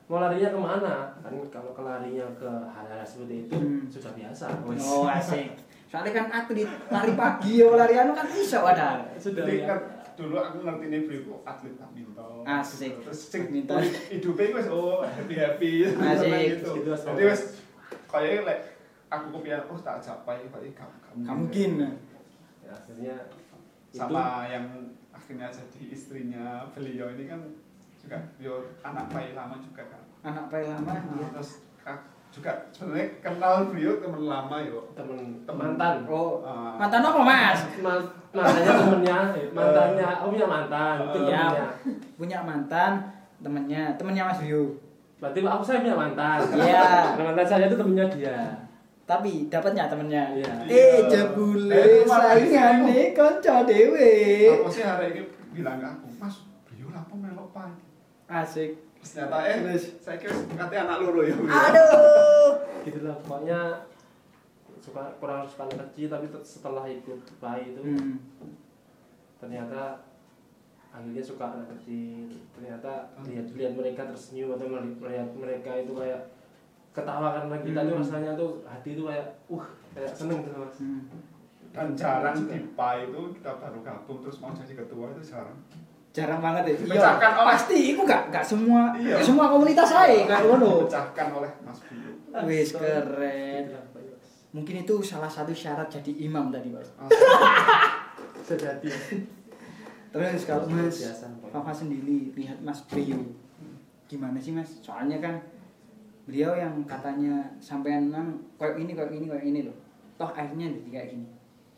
[0.05, 0.95] mau larinya ke mana?
[1.19, 3.85] Kan kalau kelarinya ke hal-hal seperti itu Hmm.
[3.87, 4.47] sudah biasa.
[4.83, 5.53] Oh asik.
[5.87, 9.69] Soalnya kan atlet lari pagi ya lari anu kan iso ada sudah Jadi ya.
[9.71, 9.79] kan
[10.15, 12.43] dulu aku ngerti nih Brio kok atlet badminton.
[12.45, 12.93] Asik.
[13.01, 13.81] terus sing Badminton.
[14.11, 16.33] hidupnya wis oh happy happy Asik.
[16.59, 16.71] gitu.
[16.77, 17.43] Gitu, jadi wis
[18.07, 18.59] kayaknya lek
[19.07, 21.71] aku kepikiran oh tak capai kayaknya kamu kamu mungkin.
[22.61, 23.17] Ya, akhirnya
[23.90, 24.67] sama yang
[25.11, 27.40] akhirnya jadi istrinya beliau ini kan
[27.97, 30.03] juga beliau anak bayi lama juga kan.
[30.25, 31.51] Anak paling lama dia terus
[31.83, 34.90] ah, juga sebenarnya kenal beliau teman lama yo.
[34.90, 35.47] Itu Temen.
[35.47, 36.03] mantan.
[36.05, 37.61] Oh Ah, mantan apa mas?
[37.79, 39.19] Man- mantannya temennya
[39.55, 41.45] mantannya oh punya mantan itu Iya.
[41.47, 41.67] temennya
[42.19, 42.93] punya mantan
[43.38, 44.75] temennya temennya mas Rio.
[45.23, 46.38] Berarti aku saya punya mantan.
[46.59, 47.14] Iya.
[47.14, 48.37] Nah, mantan saya itu temennya dia
[49.05, 50.25] tapi dapatnya temennya.
[50.33, 50.53] Iya.
[50.64, 51.09] eh Iya.
[51.12, 54.12] jebule Eh, malah saingane konco dewe
[54.49, 57.85] aku sih hari ini bilang ke aku mas beliau apa melok pagi
[58.27, 58.73] asik.
[58.97, 61.37] Terus ternyata eh saya kira katanya anak loro ya.
[61.37, 62.51] Aduh.
[62.88, 63.61] Gitu lah pokoknya
[64.81, 68.17] suka kurang suka kecil tapi te- setelah ikut bayi itu hmm.
[69.37, 69.97] ternyata
[70.88, 72.33] akhirnya suka anak kecil.
[72.57, 76.21] Ternyata lihat lihat mereka tersenyum atau meli- melihat mereka itu kayak
[76.95, 78.01] ketawa karena kita tuh Hmm.
[78.01, 80.79] rasanya tuh hati tuh kayak uh kayak seneng gitu mas.
[80.79, 81.03] Hmm.
[81.69, 85.59] dan jarang di PAI itu kita baru gabung terus mau jadi ketua itu jarang.
[86.15, 86.75] Jarang banget ya?
[86.95, 87.79] Iya pasti.
[87.91, 89.19] Itu gak gak semua Iya.
[89.19, 90.87] gak semua komunitas saya kayak ngono.
[90.87, 92.11] dipecahkan oleh Mas Bio.
[92.47, 93.65] Wis keren.
[94.55, 96.87] Mungkin itu salah satu syarat jadi imam tadi mas.
[98.47, 98.87] Sejati.
[100.11, 100.95] Terus kalau mas.
[101.51, 103.19] Papa sendiri lihat Mas Brio
[104.05, 104.79] gimana sih Mas?
[104.79, 105.43] Soalnya kan
[106.25, 109.77] beliau yang katanya sampean nang kayak ini kayak ini kayak ini loh.
[110.17, 111.29] Toh akhirnya jadi kayak gini.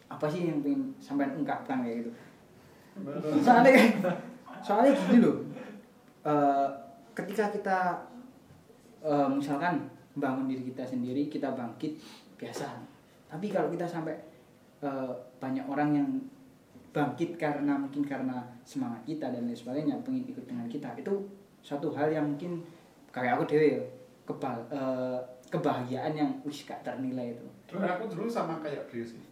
[0.07, 2.11] Apa sih yang pengen sampean ungkapkan kayak gitu?
[3.43, 3.87] Soalnya kan
[4.63, 5.37] soalnya gini loh.
[6.27, 6.69] eh,
[7.15, 7.79] ketika kita
[9.03, 11.99] eh, misalkan bangun diri kita sendiri, kita bangkit
[12.39, 12.79] biasa.
[13.27, 14.15] Tapi kalau kita sampai
[14.83, 16.09] eh, banyak orang yang
[16.97, 21.13] bangkit karena mungkin karena semangat kita dan lain sebagainya pengen ikut dengan kita itu
[21.61, 22.65] suatu hal yang mungkin
[23.13, 23.83] kayak aku dewe ya,
[24.27, 27.47] kebal eh, kebahagiaan yang wis gak ternilai itu.
[27.67, 29.23] Dulu aku dulu sama kayak Brio sih.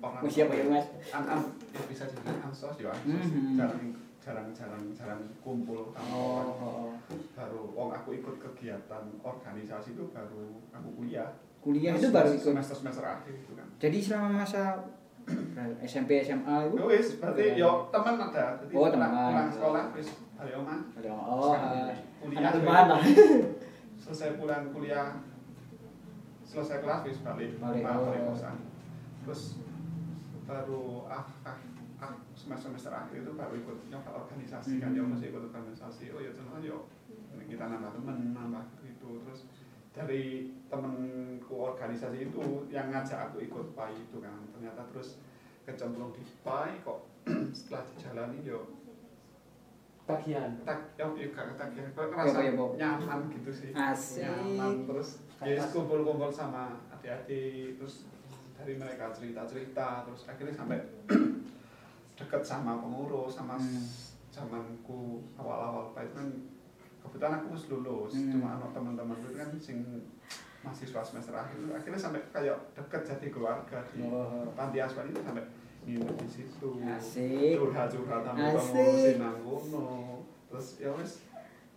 [0.00, 0.86] Orang Wis siapa ya mas?
[1.12, 3.54] An an ya bisa dibilang ansos ya ansos Mhm.
[3.54, 3.80] jarang
[4.20, 6.48] jarang jarang jarang kumpul sama oh, orang.
[6.48, 6.90] oh, oh.
[7.32, 11.28] baru wong aku ikut kegiatan organisasi itu baru aku kuliah.
[11.60, 12.40] Kuliah itu baru ikut?
[12.42, 13.68] semester semester akhir itu kan.
[13.76, 14.80] Jadi selama masa
[15.84, 16.74] SMP SMA itu?
[16.80, 18.56] Ya wis, berarti yo teman ada.
[18.56, 19.08] Jadi Oh, teman.
[19.12, 20.80] Pulang sekolah wis balik omah.
[21.04, 21.92] oh eh,
[22.24, 23.00] Kuliah anak rumahan lah
[24.10, 25.22] Selesai pulang kuliah
[26.42, 28.34] selesai kelas wis balik Balik, oh.
[28.34, 28.58] kosan.
[29.22, 29.62] Terus
[30.50, 31.54] baru ah, ah,
[32.02, 34.98] ah semester semester akhir itu baru ikut nyoba organisasi kan Hmm.
[34.98, 36.90] yo masih ikut organisasi oh ya teman yo
[37.46, 39.46] kita nambah temen nambah gitu terus
[39.94, 45.22] dari temenku organisasi itu yang ngajak aku ikut PAI itu kan ternyata terus
[45.62, 47.06] kecemplung di PAI kok
[47.54, 48.66] setelah dijalani yo
[50.12, 50.50] Tagihan.
[50.62, 54.22] tak ya ya gak ketagihan kok Ya, ngerasa ya, nyaman gitu sih Asik.
[54.22, 55.08] nyaman terus
[55.40, 58.04] ya kumpul-kumpul sama adik-adik terus
[58.54, 60.78] dari mereka cerita-cerita terus akhirnya sampai
[62.14, 63.84] deket sama pengurus sama Hmm.
[64.30, 66.28] zamanku awal-awal Pak itu kan
[67.00, 68.30] kebetulan aku harus lulus Hmm.
[68.30, 69.78] cuma anak teman-teman itu kan sing
[70.60, 74.44] mahasiswa semester akhir akhirnya sampai kayak deket jadi keluarga di Oh.
[74.52, 75.40] panti asuhan itu sampai
[75.84, 77.56] nginep di situ Asik.
[77.56, 79.16] curhat-curhat sama Asik.
[79.16, 81.24] kono terus ya wes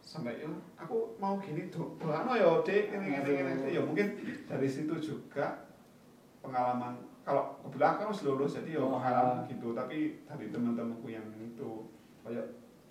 [0.04, 3.70] sampai ya aku mau gini tuh doano ya dek ini gini Aduh.
[3.72, 4.08] ya mungkin
[4.44, 5.64] dari situ juga
[6.44, 9.00] pengalaman kalau kebetulan kan harus lulus jadi ya Oh.
[9.00, 11.88] pengalaman gitu tapi dari teman-temanku yang itu
[12.22, 12.44] kayak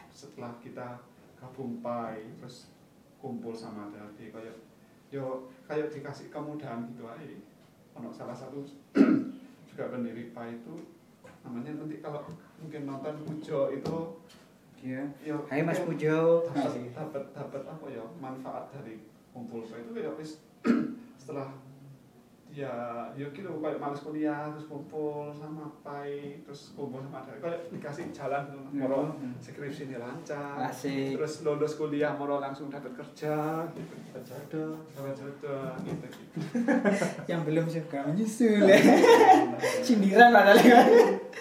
[0.08, 0.96] setelah kita
[1.36, 2.72] gabung pai terus
[3.20, 4.56] kumpul sama adik kayak
[5.12, 7.36] yo kayak dikasih kemudahan gitu aja
[7.92, 8.64] ono salah satu
[9.68, 10.72] juga pendiri pai itu
[11.42, 12.22] namanya nanti kalau
[12.58, 13.96] mungkin nonton Pujo itu
[14.82, 15.02] Iya.
[15.22, 16.42] ya Hai Mas Pujo.
[16.50, 18.98] dapat dapat dapat apa ya manfaat dari
[19.30, 20.42] kumpul itu wis
[21.22, 21.54] setelah
[22.52, 22.68] ya
[23.10, 28.12] ya gitu kayak males kuliah terus kumpul sama pai terus kumpul sama ada kayak dikasih
[28.12, 28.84] jalan gitu Ya.
[28.84, 29.00] moro
[29.38, 31.16] skripsi ini lancar Asik.
[31.16, 34.76] terus lulus kuliah moro langsung dapat kerja gitu Jodoh.
[34.92, 36.36] dapat jodoh gitu gitu
[37.30, 38.76] Yang belum suka menyusul ya.
[39.86, 40.80] Sindiran padahal ya.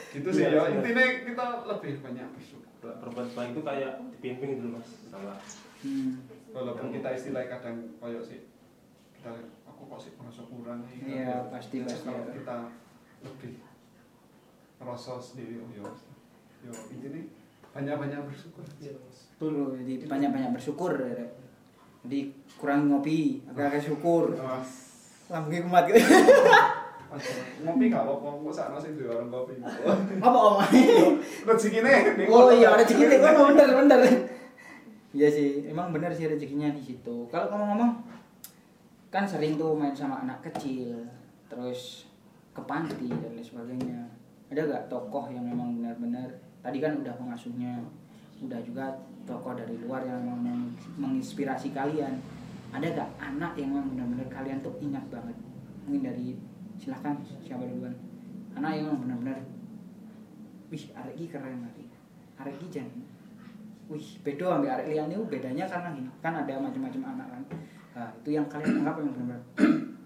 [0.10, 0.74] gitu sih Iya, ya iya.
[0.74, 4.88] intinya kita lebih banyak bersyukur Berbuat baik itu kayak dibimbing gitu mas.
[5.06, 5.36] Sama
[5.82, 6.14] Hmm.
[6.50, 8.38] walaupun kita istilah kadang koyok sih
[9.12, 9.34] kita
[9.82, 12.34] aku kok sih merasa kurang nih Iya, pasti, pasti, kalau ya.
[12.38, 12.58] kita
[13.22, 13.54] lebih
[14.78, 15.90] merasa sendiri oh yo
[16.62, 17.22] yo intinya
[17.72, 18.94] banyak banyak bersyukur Iya.
[19.34, 20.92] Betul, jadi banyak-banyak bersyukur.
[20.94, 21.26] ya.
[22.02, 22.20] Jadi
[22.54, 24.38] kurang ngopi, agak-agak syukur.
[24.38, 24.62] Wah,
[25.28, 25.98] Lambungnya kumat gitu.
[27.60, 29.58] ngopi gak apa-apa kok sakno sing duwe warung kopi
[30.24, 30.56] Apa om?
[31.50, 34.00] rezekine ning Oh iya, rezeki itu kan bener bener.
[35.12, 37.26] Iya sih, emang bener sih rezekinya di situ.
[37.28, 37.92] Kalau ngomong-ngomong,
[39.12, 41.04] kan sering tuh main sama anak kecil,
[41.52, 42.08] terus
[42.56, 44.02] ke panti dan lain sebagainya.
[44.48, 46.32] Ada gak tokoh yang memang benar-benar
[46.64, 47.84] tadi kan udah pengasuhnya,
[48.40, 48.88] udah juga
[49.28, 52.24] tokoh dari luar yang memang meng- menginspirasi kalian.
[52.72, 55.36] Ada gak anak yang memang benar-benar kalian tuh ingat banget?
[55.84, 56.40] Mungkin dari
[56.80, 57.92] silahkan siapa duluan.
[58.56, 59.40] Anak yang memang benar-benar
[60.72, 61.92] wih arek iki keren arek
[62.40, 62.88] arek iki jan
[63.92, 67.44] wih beda ambil arek itu bedanya karena gini kan ada macam-macam anak kan
[67.92, 69.42] nah, itu yang kalian anggap yang benar-benar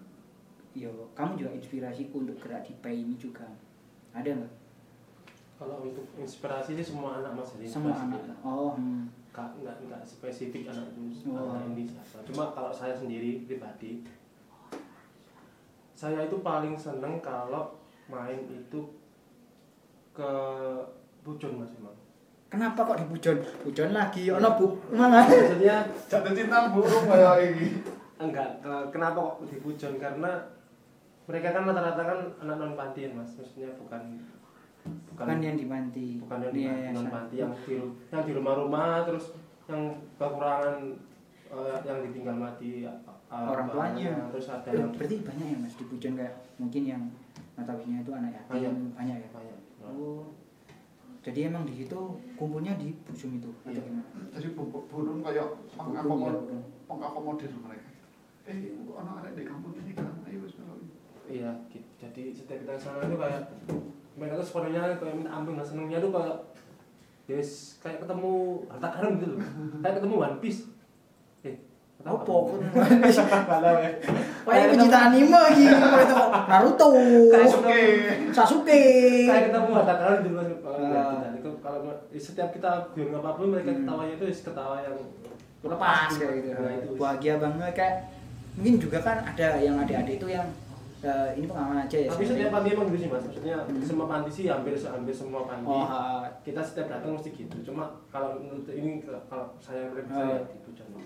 [0.83, 3.47] yo kamu juga inspirasiku untuk gerak di pay ini juga
[4.11, 4.53] ada nggak
[5.55, 9.07] Kalau untuk inspirasi sih semua anak mas jadi semua anak oh hmm.
[9.35, 11.51] Nggak, nggak, nggak spesifik anak itu Oh.
[11.51, 12.23] anak ini siapa.
[12.23, 13.99] Cuma kalau saya sendiri pribadi,
[15.91, 17.75] saya itu paling seneng kalau
[18.07, 18.79] main itu
[20.15, 20.31] ke
[21.19, 21.91] Pujon mas emang.
[22.55, 24.67] Kenapa kok di pujon pujon lagi ono bu.
[24.91, 25.21] Mana?
[25.21, 27.67] Maksudnya jatuh cinta burung kayak ini.
[28.15, 30.31] Enggak ke- kenapa kok di Pujon karena
[31.25, 33.35] mereka kan rata-rata kan anak non panti mas.
[33.35, 34.23] Maksudnya bukan
[35.11, 37.75] bukan yang di panti bukan yang Iya, di non sa- panti yang di
[38.07, 39.81] yang di rumah-rumah terus yang
[40.15, 40.75] kekurangan
[41.47, 42.95] eh, yang ditinggal mati eh,
[43.27, 44.13] orang tuanya.
[44.31, 47.01] terus ada yang berarti banyak ya mas di pujon kayak mungkin yang
[47.53, 49.29] notabene itu anak yatim banyak ya?
[49.29, 49.57] Banyak.
[49.81, 50.23] Oh.
[51.25, 51.97] Jadi emang di situ
[52.33, 53.81] kumpulnya di Bujum itu atau Iya.
[53.81, 54.03] gimana?
[54.29, 56.33] jadi bu- burung kayak Burung, ya,
[56.85, 57.87] mengakomodir mereka
[58.45, 60.77] eh kok anak ada di kampung ini kan ayo wis melok
[61.25, 61.87] iya gitu.
[61.97, 63.41] jadi setiap kita ke sana itu kayak
[64.13, 66.37] mereka tuh sebenarnya kayak minta ampun lah senengnya tuh kayak
[67.25, 68.33] yes kayak ketemu
[68.69, 69.41] harta karun gitu loh
[69.81, 70.61] kayak ketemu One Piece
[71.41, 71.55] eh
[71.97, 72.43] pokok.
[72.69, 73.91] nggak tahu ya
[74.45, 75.65] Wah, ini pecinta anime lagi.
[76.45, 76.87] Naruto.
[76.93, 77.81] Oke.
[78.29, 78.81] Sasuke.
[79.25, 79.83] kayak ketemu Ah.
[80.85, 81.79] lihat kita itu kalau
[82.13, 83.79] setiap kita bilang apa pun mereka Hmm.
[83.81, 84.97] ketawanya itu ketawa yang
[85.65, 86.49] Lepas kayak gitu.
[86.53, 86.89] Nah, itu.
[86.93, 87.95] Bahagia banget kayak
[88.53, 90.45] mungkin juga kan ada yang adik-adik itu yang
[91.01, 92.09] eh, ini pengalaman aja ya.
[92.09, 93.77] tapi setiap panti emang gitu sih mas maksudnya Hmm.
[93.79, 96.25] semua panti sih hampir hampir semua panti Oh, ha.
[96.41, 100.17] kita setiap datang mesti gitu cuma kalau menurut ini kalau saya mereka Oh.
[100.23, 101.01] saya gitu contoh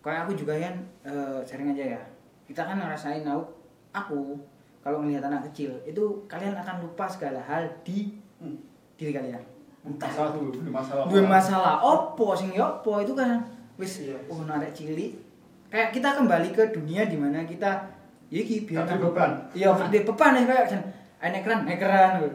[0.00, 2.02] kayak aku juga kan eh, sering aja ya
[2.46, 3.42] kita kan ngerasain aku
[3.90, 4.20] aku
[4.80, 8.52] kalau melihat anak kecil itu kalian akan lupa segala hal di Hmm.
[8.94, 9.40] diri kalian
[9.82, 13.40] entah masalah tuh masalah dua masalah opo sing ya opo itu kan
[13.76, 14.16] wis Iya.
[14.26, 15.16] oh narek cilik
[15.66, 17.70] kayak kita kembali ke dunia di mana kita
[18.26, 19.30] ya iki biar nanggung- beban.
[19.52, 20.82] iya di beban ya kayak jan
[21.18, 22.28] ayo ekran ekran lho.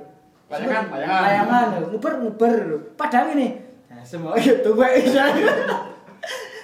[0.50, 1.21] Layangan, Sempet- layangan.
[1.24, 2.54] layangan lho, nguber nguber
[2.95, 3.47] padahal ini
[3.88, 4.88] nah, semua itu gue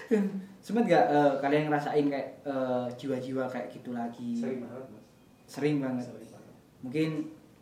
[0.68, 4.36] sempet gak eh, kalian ngerasain kayak eh, jiwa-jiwa kayak gitu lagi?
[4.36, 5.04] Sering banget mas.
[5.48, 6.04] Sering banget.
[6.12, 6.56] Sering banget.
[6.84, 7.10] Mungkin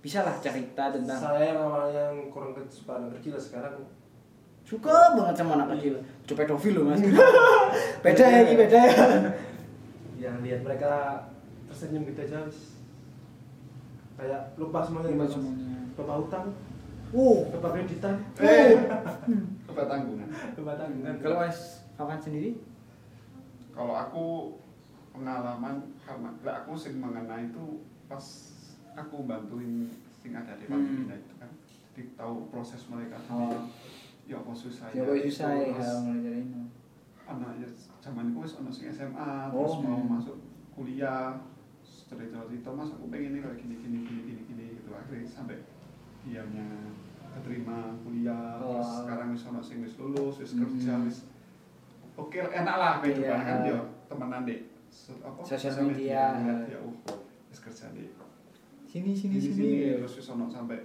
[0.02, 3.78] bisa lah cerita tentang saya yang awalnya yang kurang kecil suka anak kecil sekarang.
[4.66, 6.02] Suka banget sama anak kecil.
[6.26, 6.98] Coba pedofil loh mas.
[8.06, 9.06] Beda ya ini beda ya.
[10.18, 10.94] Yang lihat mereka
[11.70, 12.42] tersenyum gitu aja
[14.16, 15.76] kayak lupa semuanya Lupa semuanya.
[15.94, 16.46] lupa utang
[17.14, 18.16] wow lupa kreditan.
[18.42, 18.74] Eh.
[19.70, 20.26] Coba tanggungan.
[20.58, 21.14] Lupa tanggungan.
[21.22, 22.58] Kalau mas Afan sendiri
[23.76, 24.26] kalau aku
[25.12, 28.24] pengalaman karena lah aku sing mengenai itu pas
[28.94, 30.74] aku bantuin sing ada di Hmm.
[30.74, 31.52] Palestina itu kan
[31.92, 33.68] jadi tahu proses mereka Oh.
[34.26, 35.70] ya apa susah ya kok susah ya
[37.26, 37.68] anak ya
[38.00, 40.10] zaman itu wis ono sing SMA Oh, terus mau hmm.
[40.12, 40.38] masuk
[40.72, 41.36] kuliah
[41.84, 45.58] cerita cerita mas aku pengen ini kayak gini gini gini gini gini gitu akhirnya sampai
[46.22, 46.68] dianya
[47.34, 48.78] keterima kuliah Oh.
[48.78, 50.64] terus sekarang wis ono sing wis lulus wis Hmm.
[50.68, 51.18] kerja wis
[52.16, 53.44] oke enak lah kehidupan Iya.
[53.44, 55.40] kan yo temenan deh so- apa?
[55.42, 56.40] Sosial media.
[56.66, 56.96] ya uh
[57.48, 58.08] wis kerja deh
[58.86, 60.80] sini sini sini sini, sini terus wis ono sampai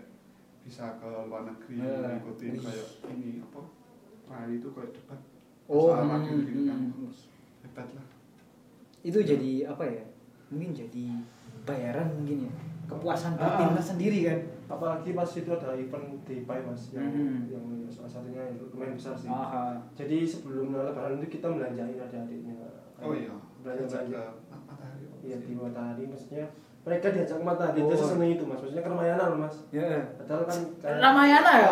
[0.60, 3.60] bisa ke luar negeri Eh, ngikutin kayak ini apa
[4.26, 5.20] Rally itu kayak debat
[5.66, 6.78] oh Masalah hmm, gitu kan.
[6.80, 7.10] hmm.
[7.60, 8.06] hebat lah.
[9.00, 10.04] Itu jadi apa ya
[10.48, 11.04] mungkin jadi
[11.62, 12.52] bayaran mungkin ya.
[12.86, 13.74] Kepuasan batin Ah.
[13.76, 14.38] tersendiri kan
[14.70, 17.50] apalagi pas itu ada event di Pai mas yang, Mhm.
[17.50, 19.26] yang salah satunya yang lumayan besar sih.
[19.26, 22.54] Ah jadi sebelum lebaran itu kita belanjain adik-adiknya.
[22.96, 26.46] Oh iya belanja belanja matahari oh, iya di matahari maksudnya
[26.80, 27.90] mereka diajak ke matahari Oh.
[27.90, 28.56] itu seneng itu mas.
[28.56, 29.56] Maksudnya ke Ramayana loh mas.
[29.68, 31.66] Ya padahal kan kayak- Ramayana ya?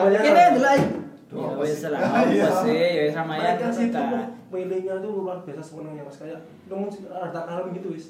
[0.51, 0.89] Dulu aja.
[1.29, 1.89] Duh, ya apa wis sih?
[1.89, 2.43] lah Iya.
[2.43, 2.73] apa sih?
[2.75, 6.17] Ya wis Ramayana mereka sih itu kita milihnya tuh luar biasa senengnya mas.
[6.17, 8.07] Kayak nemu harta karun gitu wis.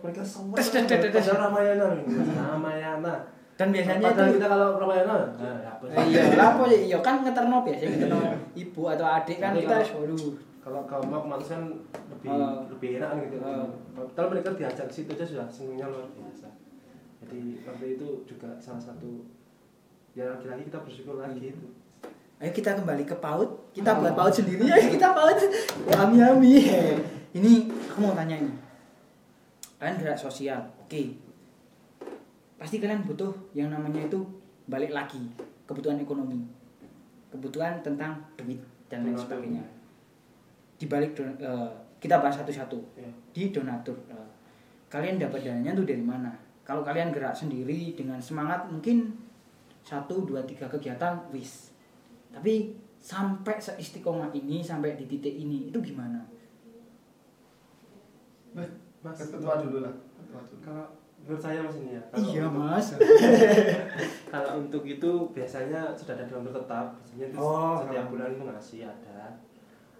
[0.00, 1.20] Mereka semua Tes, tes, tes, tes, tes.
[1.22, 2.16] padahal Ramayana gitu.
[2.34, 3.14] Ramayana
[3.54, 5.94] dan biasanya padahal itu kita kalau Ramayana nah, apa sih?
[5.94, 8.18] Eh, iya lah apa ya iya kan ngeterno biasa ngeterno
[8.52, 11.62] ibu atau adik kan kita kalau- waduh kalau kelompok otomatis kan
[12.08, 12.64] lebih Oh.
[12.66, 13.66] lebih enak kan gitu Oh.
[13.94, 16.48] padahal mereka diajak ke situ aja sudah senengnya luar biasa
[17.20, 19.22] jadi waktu itu juga salah satu
[20.12, 21.66] ya lagi-lagi kita bersyukur lagi itu
[22.34, 23.46] Ayo kita kembali ke PAUD.
[23.70, 25.38] Kita buat PAUD sendiri ya, kita PAUD.
[25.86, 26.52] Yami yami.
[27.30, 27.52] Ini
[27.88, 28.50] aku mau tanya ini.
[29.78, 31.02] Kalian gerak sosial, oke.
[32.64, 34.16] Pasti kalian butuh yang namanya itu
[34.64, 35.20] balik lagi
[35.68, 36.40] kebutuhan ekonomi,
[37.28, 38.56] kebutuhan tentang duit
[38.88, 39.60] dan lain sebagainya.
[40.80, 41.68] Di balik don- eh,
[42.00, 44.00] kita bahas satu-satu ya di donatur.
[44.08, 44.28] Eh,
[44.88, 46.32] kalian dapat dananya tuh dari mana?
[46.64, 49.12] Kalau kalian gerak sendiri dengan semangat mungkin
[49.84, 51.76] satu dua tiga kegiatan wis.
[52.32, 56.24] Tapi sampai seistiqomah ini sampai di titik ini itu gimana?
[58.56, 62.56] Mas ketua dulu lah ketua dulu kalau menurut saya mas ini ya kalau Iya untuk-
[62.60, 62.86] mas.
[64.28, 67.74] kalau untuk itu biasanya sudah ada donatur tetap biasanya itu Oh.
[67.78, 69.32] setiap bulan itu ngasih ada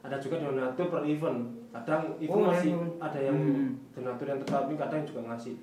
[0.01, 2.93] ada juga donatur per event kadang event Oh, masih event.
[2.99, 3.69] ada yang Hmm.
[3.91, 5.55] donatur yang tetap ini kadang juga ngasih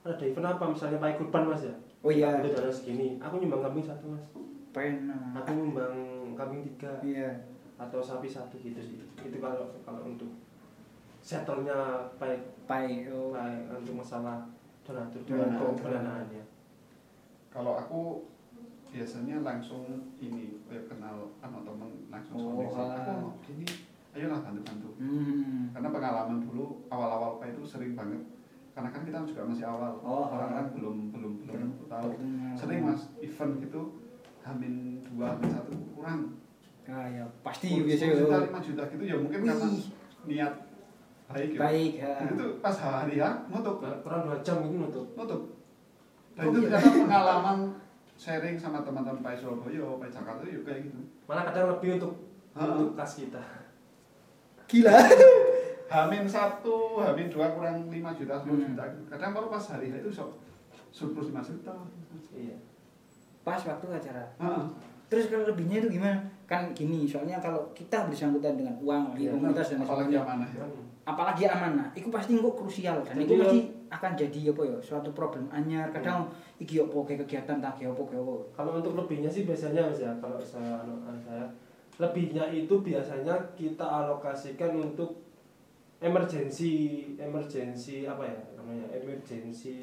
[0.00, 2.40] ada event apa misalnya pakai kurban mas ya Oh iya.
[2.40, 4.24] itu dana segini aku nyumbang kambing satu mas
[4.70, 5.36] Pena.
[5.36, 5.96] aku nyumbang
[6.32, 7.28] kambing tiga Iya.
[7.76, 10.32] atau sapi satu gitu sih itu kalau kalau untuk
[11.20, 11.76] settlenya
[12.16, 13.04] baik Pai.
[13.06, 13.28] Oh.
[13.30, 14.40] baik untuk masalah
[14.90, 15.20] Donatur.
[15.22, 16.42] donatur pendanaannya
[17.48, 18.00] kalau aku
[18.88, 22.80] biasanya langsung ini kayak kenal anak temen langsung Oh, sontek sih.
[22.80, 22.90] ah.
[22.96, 23.66] aku mau gini
[24.10, 25.70] ayolah bantu bantu Hmm.
[25.70, 28.18] karena pengalaman dulu awal-awal pak itu sering banget
[28.70, 30.56] karena kan kita juga masih awal Oh, orang ah.
[30.56, 32.54] kan belum belum belum Belum tahu kenal.
[32.54, 33.82] sering mas event gitu
[34.40, 34.74] hamin
[35.04, 36.20] dua hamin satu kurang
[36.84, 38.14] Ah ya pasti 10 biasanya.
[38.18, 39.86] juta lima juta gitu ya mungkin karena Wih.
[40.26, 40.54] niat
[41.30, 41.92] baik ya Baik.
[41.96, 42.12] ya.
[42.26, 45.40] Itu pas hari ya nutup kurang dua jam itu nutup nutup
[46.34, 46.74] dan Oh, itu iya.
[46.74, 47.58] ternyata pengalaman
[48.14, 52.12] sharing sama teman-teman Pak Surabaya Pak Jakarta yuk kayak gitu malah kadang lebih untuk
[52.52, 53.42] untuk kas kita
[54.66, 54.94] Gila.
[55.90, 58.70] Hamin satu, Hamin dua kurang lima juta, sepuluh Hmm.
[58.70, 58.86] juta.
[59.10, 60.38] Kadang baru pas hari itu sok
[60.88, 61.74] surplus lima juta.
[62.30, 62.54] iya
[63.42, 64.22] Pas waktu acara.
[64.38, 64.64] Heeh.
[65.10, 66.22] Terus kalau lebihnya itu gimana?
[66.46, 70.62] Kan gini, soalnya kalau kita bersangkutan dengan uang, Iya, komunitas dan apalagi sebagainya, amanah ya.
[71.10, 73.58] Apalagi amanah, itu pasti kok krusial dan itu pasti
[73.88, 75.90] akan jadi apa ya suatu problem anyar.
[75.90, 79.82] Kadang iki yo apa kayak kegiatan tak kayak apa kayak kalau untuk lebihnya sih biasanya
[79.84, 81.44] mas ya kalau saya anu- anu saya
[81.96, 85.20] lebihnya itu biasanya kita alokasikan untuk
[86.00, 86.72] emergency
[87.16, 89.76] emergency apa ya namanya emergency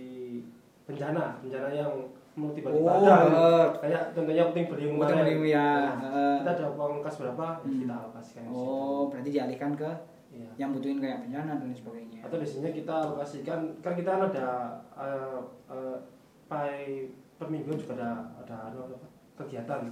[0.84, 1.92] bencana bencana yang
[2.34, 5.42] mau tiba-tiba Oh, ada eh, kayak contohnya puting beliung kemarin.
[5.44, 5.70] ya.
[5.92, 6.38] Nah, Eh.
[6.40, 7.82] kita ada uang kas berapa ya Hmm.
[7.82, 9.90] kita alokasikan oh berarti dialihkan ke
[10.38, 10.50] Iya.
[10.62, 12.20] yang butuhin kayak bencana dan sebagainya.
[12.22, 14.48] Atau biasanya kita alokasikan kan kita kan ada
[14.94, 15.40] eh,
[15.74, 15.98] eh,
[16.46, 17.10] pay
[17.42, 18.12] per minggu juga ada
[18.46, 18.98] ada anu apa,
[19.42, 19.90] kegiatan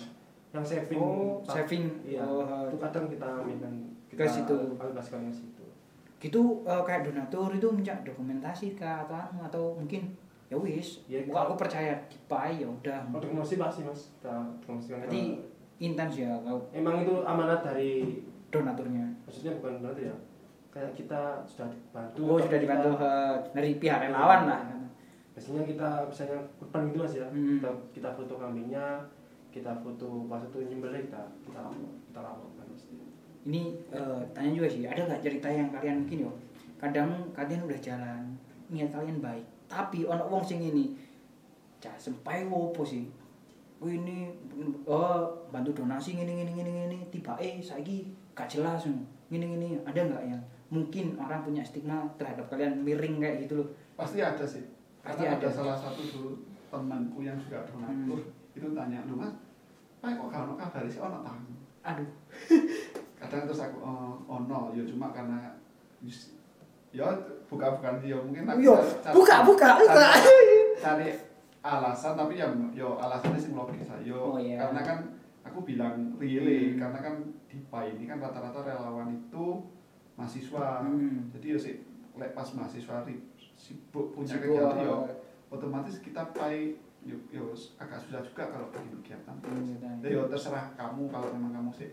[0.54, 1.89] yang saving oh saving.
[2.06, 2.22] Iya.
[2.24, 3.74] Oh, itu kadang kita ambilkan
[4.08, 4.56] kita Ke situ.
[4.78, 5.66] alokasikan ke situ
[6.16, 10.10] gitu eh, kayak donatur itu minta dokumentasi kah atau anu, atau mungkin
[10.48, 13.02] ya wis Ya, Wah, aku percaya di pai ya udah.
[13.10, 14.02] Kalau dokumentasi pasti mas.
[14.22, 15.22] Kita dokumentasikan berarti
[15.82, 19.04] intens ya kalau emang itu amanat dari donaturnya?
[19.28, 20.16] maksudnya bukan berarti ya
[20.76, 24.61] kayak kita sudah dibantu oh sudah kita- dibantu eh, dari pihak relawan lah.
[25.32, 27.28] Biasanya kita misalnya kurban gitu mas ya.
[27.32, 27.59] Hmm.
[27.59, 28.86] kita, kita foto kambingnya
[29.55, 31.63] kita foto pas itu nyembelih kita kita
[32.11, 32.67] kita laporkan
[33.45, 36.32] ini eh, tanya juga sih ada nggak cerita yang kalian mungkin yo
[36.76, 38.36] kadang kalian udah jalan
[38.67, 40.97] niat kalian baik tapi ono wong sing ini
[41.80, 43.05] cah sempai wopo sih?
[43.78, 44.34] Oh ini
[44.89, 48.88] oh bantu donasi gini gini gini gini tiba eh saiki gak jelas
[49.30, 50.41] gini gini ada nggak yang
[50.76, 54.67] mungkin orang punya stigma terhadap kalian miring kayak gitu loh pasti ada sih
[54.99, 55.47] Pasti karena ada.
[55.47, 55.49] ada.
[55.49, 56.32] salah satu dulu
[56.67, 58.19] temanku yang juga donatur
[58.51, 59.32] itu tanya lu mas
[60.03, 62.09] Pak kok ono kabar sih ono tamu aduh
[63.19, 65.55] kadang terus aku oh, ono ya cuma karena
[66.91, 67.07] ya
[67.47, 70.51] buka bukan ya mungkin aku yo cari- buka buka buka cari,
[70.84, 71.07] cari
[71.61, 74.57] alasan tapi ya yo alasannya sih logis yo Oh, iya.
[74.57, 74.97] karena kan
[75.43, 76.82] aku bilang really Hmm.
[76.82, 77.13] karena kan
[77.45, 79.45] di ini kan rata-rata relawan itu
[80.16, 80.84] mahasiswa.
[80.84, 81.30] Hmm.
[81.36, 81.76] jadi ya sih
[82.16, 83.03] lek pas mahasiswa
[83.55, 85.16] sibuk punya Sibuk, kegiatan yo eh,
[85.51, 89.36] otomatis kita PAI yo, yo agak susah juga kalau bikin kegiatan.
[89.43, 91.89] Hmm, ya yo terserah kamu kalau memang kamu sih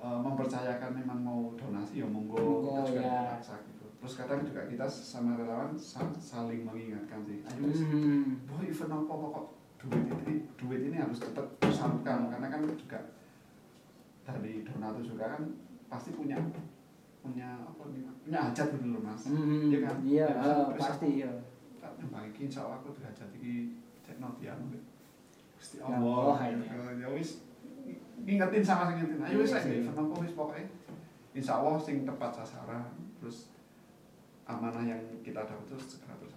[0.00, 3.16] eh, mempercayakan memang mau donasi ya monggo Monggo, kita juga ya.
[3.28, 3.86] dipaksa gitu.
[4.02, 7.38] Terus kadang juga kita sama relawan sa- saling mengingatkan sih.
[7.46, 8.48] Ayo hmm.
[8.48, 9.46] boy event apa kok
[9.78, 12.98] duit ini duit ini harus cepat tersalurkan karena kan juga
[14.22, 15.42] dari donatur juga kan
[15.90, 16.38] pasti punya
[17.22, 18.10] punya apa punya
[18.42, 19.22] hajat gitu loh mas.
[19.24, 19.96] Hmm, Iya kan?
[20.02, 21.30] iya Ya, terus pasti iya.
[21.78, 24.58] tak nyembahiki insya Allah aku derajat iki cek notian
[25.54, 26.34] Gusti Ya Allah.
[26.42, 26.78] Iya.
[26.98, 27.46] ya wis
[28.18, 29.22] ngingetin sama sing ngingetin.
[29.22, 29.78] Ayo wis Iya aja sih.
[29.80, 30.66] event apa wis pokoknya.
[31.32, 32.84] Insya Allah sing tepat sasaran
[33.16, 33.54] terus
[34.44, 36.31] amanah yang kita dapat terus segera tersalurkan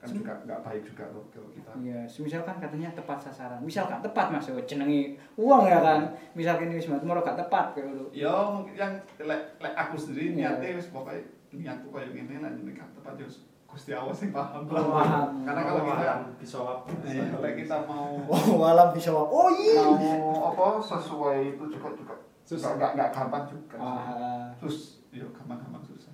[0.00, 3.60] kan Sem- juga nggak baik juga loh kalau kita Iya, misal kan katanya tepat sasaran.
[3.60, 5.00] Misal gak tepat Mas, oh, jenengi
[5.36, 6.00] uang ya kan.
[6.32, 8.04] Misal kini wis mati moro gak tepat kayak gitu.
[8.16, 10.56] ya mungkin yang lek lek aku sendiri Iya.
[10.56, 11.20] niatnya wis pokoknya
[11.52, 15.44] niatku kayak gini lah ini kan tepat ya wis Gusti Allah sing paham Oh, paham.
[15.44, 19.84] karena kalau kita bisa apa eh, lek kita mau Oh, alam bisa Oh iya.
[19.84, 22.72] mau apa sesuai itu juga juga Susah.
[22.74, 26.10] nggak nggak gampang juga Ah, terus ya gampang-gampang susah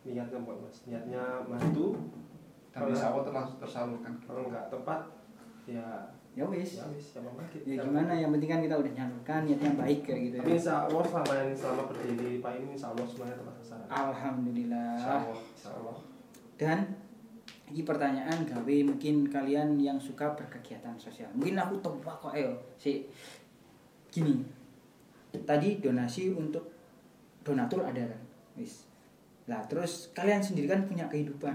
[0.00, 1.92] niatnya buat mas niatnya bantu
[2.70, 5.00] dan insya Allah terlangsung tersalurkan kalau nggak tepat
[5.66, 5.86] ya
[6.30, 6.78] ya wis.
[6.78, 7.20] ya wis ya
[7.66, 10.56] Ya gimana yang penting kan kita udah nyalurkan niat yang baik kayak gitu tapi ya.
[10.56, 14.90] insya Allah selama ini selama berdiri pak ini insya Allah semuanya tepat sasaran Alhamdulillah.
[14.94, 15.96] insya Allah insya Allah
[16.54, 16.78] Dan
[17.70, 21.30] ini pertanyaan gawe mungkin kalian yang suka berkegiatan sosial.
[21.38, 23.06] Mungkin aku tebak kok ayo si
[24.10, 24.42] gini.
[25.32, 26.66] Tadi donasi untuk
[27.40, 28.20] donatur ada kan.
[28.58, 28.90] Wis.
[29.46, 31.54] Lah terus kalian sendiri kan punya kehidupan.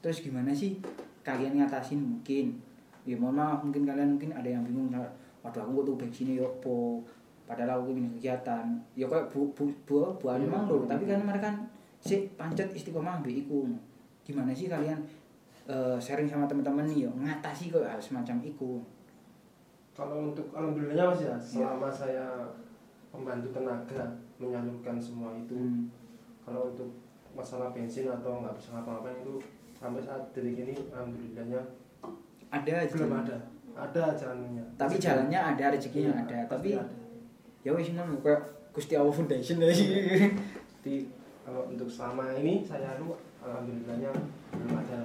[0.00, 0.80] Terus gimana sih
[1.20, 2.00] kalian ngatasin?
[2.00, 2.56] Mungkin.
[3.04, 4.92] Ya mohon maaf mungkin kalian mungkin ada yang bingung
[5.40, 7.00] waduh aku butuh bensin ya opo?
[7.48, 8.64] Padahal aku punya kegiatan.
[8.92, 10.52] Ya kayak bu bu bu bu anu Iya.
[10.52, 11.56] mang lho tapi kan mereka kan
[11.98, 13.64] si pancet istiqomah ambil iku.
[14.22, 15.00] Gimana sih kalian
[15.64, 18.80] eh, sharing sama teman-teman nih yo ngatasi kok hal semacam iku.
[19.90, 22.24] Kalau untuk alhamdulillahnya mas ya selama saya
[23.10, 24.06] membantu tenaga
[24.38, 25.90] menyalurkan semua itu Hmm.
[26.40, 26.88] kalau untuk
[27.34, 29.34] masalah bensin atau nggak bisa ngapa-ngapain itu
[29.80, 31.60] sampai saat detik ini alhamdulillahnya
[32.48, 32.92] ada aja.
[32.92, 33.36] belum ada
[33.72, 36.84] ada jalannya tapi jalannya ada rezekinya Iya, ada tapi ada.
[37.62, 39.84] ya wis ngono kayak Gusti Allah Foundation aja
[40.78, 41.08] Jadi
[41.42, 44.12] kalau untuk selama ini saya lu alhamdulillahnya
[44.52, 44.98] belum ada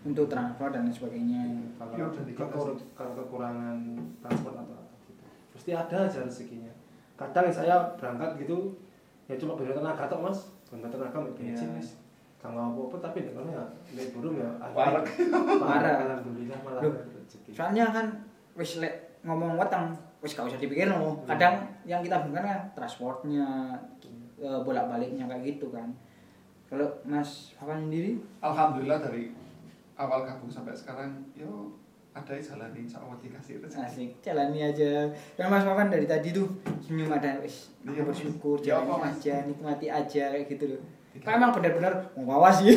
[0.00, 1.42] untuk transfer dan sebagainya
[1.74, 2.38] kalau Ya, udah dikasih.
[2.48, 3.76] kekur- kalau kekurangan
[4.20, 5.22] transport atau apa gitu.
[5.52, 6.72] Pasti ada aja rezekinya.
[7.14, 8.78] Kadang saya berangkat gitu
[9.26, 11.76] ya cuma beri tenaga tok mas, beri tenaga mau bensin Iya.
[11.76, 11.88] mas.
[12.38, 13.62] Kalau apa-apa tapi dengan ya
[13.92, 15.02] naik burung ya Parah.
[15.58, 15.94] Parah.
[16.00, 17.50] alhamdulillah malah Loh, rezeki.
[17.50, 18.06] soalnya kan
[18.54, 21.18] wis lek ngomong weteng wis gak usah dipikir no.
[21.24, 23.74] kadang yang kita bukan kan transportnya
[24.36, 25.90] eh, bolak-baliknya kayak gitu kan
[26.64, 29.34] kalau Mas Papan sendiri Alhamdulillah dari
[29.94, 31.74] awal gabung sampai sekarang yo
[32.12, 36.46] ada jalan insya Allah dikasih rezeki asik jalani aja kan Mas Papan dari tadi tuh
[36.78, 39.14] senyum ada wis Iya, bersyukur Ya, jalani apa, Mas?
[39.18, 40.82] aja nikmati aja kayak gitu loh
[41.24, 42.76] Kan emang benar-benar mau awas sih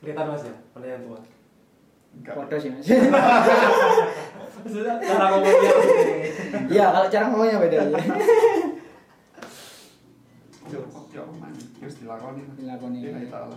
[0.00, 1.20] kelihatan mas ya yang tua.
[2.32, 2.88] Foto sih mas.
[5.04, 5.72] Cara ngomongnya
[6.72, 7.76] Iya kalau cara ngomongnya beda.
[7.84, 8.00] ya.
[11.80, 12.42] Dilakoni.
[12.56, 12.98] Dilakoni.
[13.02, 13.56] Iya, taala.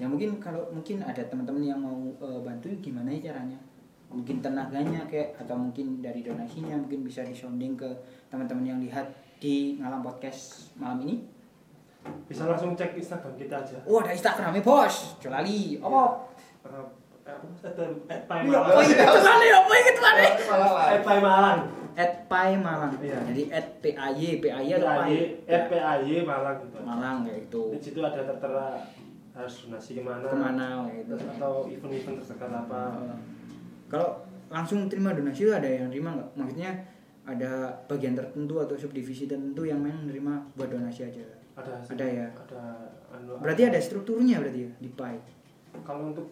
[0.00, 3.60] ya mungkin kalau mungkin ada teman-teman yang mau eh, bantu gimana ya caranya
[4.08, 7.84] mungkin tenaganya kayak atau mungkin dari donasinya mungkin bisa disounding ke
[8.32, 9.06] teman-teman yang lihat
[9.36, 11.20] di ngalam podcast malam ini
[12.26, 13.78] bisa langsung cek Instagram kita aja.
[13.84, 15.18] Oh ada instagramnya bos.
[15.20, 15.76] Jolali.
[15.82, 16.02] Apa?
[16.64, 16.80] Ada
[18.10, 18.74] at Pai Iya, Malang.
[18.74, 21.60] apa itu mana at Pai Malang.
[21.94, 22.92] At Pai Malang.
[22.98, 23.18] Iya.
[23.30, 25.38] jadi at P A Y P A Y atau Pai?
[25.46, 26.76] at PAY Malang gitu.
[26.82, 28.82] Malang kayak itu di situ ada tertera
[29.30, 30.26] harus donasi ke mana.
[30.26, 32.80] Ke mana kayak itu atau event-event terdekat apa.
[33.86, 34.08] Kalau
[34.50, 36.30] langsung terima donasi itu ada yang terima nggak?
[36.34, 36.70] Maksudnya
[37.30, 37.52] ada
[37.86, 41.22] bagian tertentu atau subdivisi tertentu yang memang nerima buat donasi aja.
[41.52, 41.72] Ada.
[41.84, 42.26] Ada ya?
[42.28, 42.62] ada
[43.10, 45.18] anu, Berarti ada strukturnya berarti ya di PAI.
[45.82, 46.26] kalau untuk